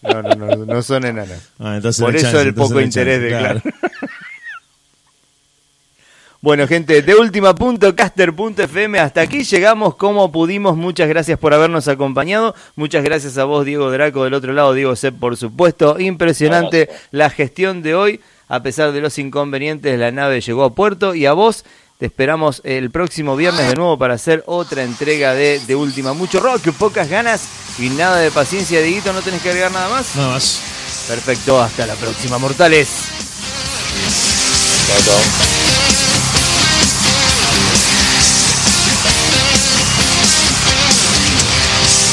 [0.00, 1.50] No, no, no, no son enanas.
[1.58, 3.60] Ah, entonces Por eso chance, el entonces poco interés de claro.
[6.40, 10.76] Bueno, gente, de última punto, caster.fm, hasta aquí llegamos como pudimos.
[10.76, 12.54] Muchas gracias por habernos acompañado.
[12.74, 16.00] Muchas gracias a vos, Diego Draco, del otro lado, Diego Sepp, por supuesto.
[16.00, 18.20] Impresionante la gestión de hoy.
[18.48, 21.64] A pesar de los inconvenientes, la nave llegó a puerto y a vos
[21.98, 26.12] te esperamos el próximo viernes de nuevo para hacer otra entrega de De Última.
[26.12, 29.12] Mucho rock, pocas ganas y nada de paciencia, Dieguito.
[29.12, 30.14] ¿No tenés que agregar nada más?
[30.14, 30.60] Nada más.
[31.08, 32.88] Perfecto, hasta la próxima, mortales.
[34.86, 35.67] Chao, chao.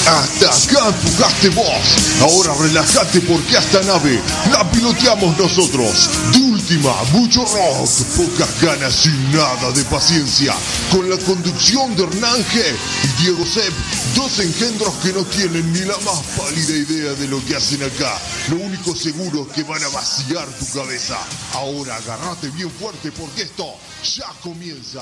[0.07, 2.21] Hasta acá empujaste vos.
[2.21, 6.09] Ahora relájate porque esta nave la piloteamos nosotros.
[6.31, 10.53] De última, mucho rock, pocas ganas y nada de paciencia.
[10.91, 12.61] Con la conducción de Hernán G
[13.03, 13.73] y Diego Sepp,
[14.15, 18.21] dos engendros que no tienen ni la más pálida idea de lo que hacen acá.
[18.49, 21.17] Lo único seguro es que van a vaciar tu cabeza.
[21.53, 25.01] Ahora agárrate bien fuerte porque esto ya comienza.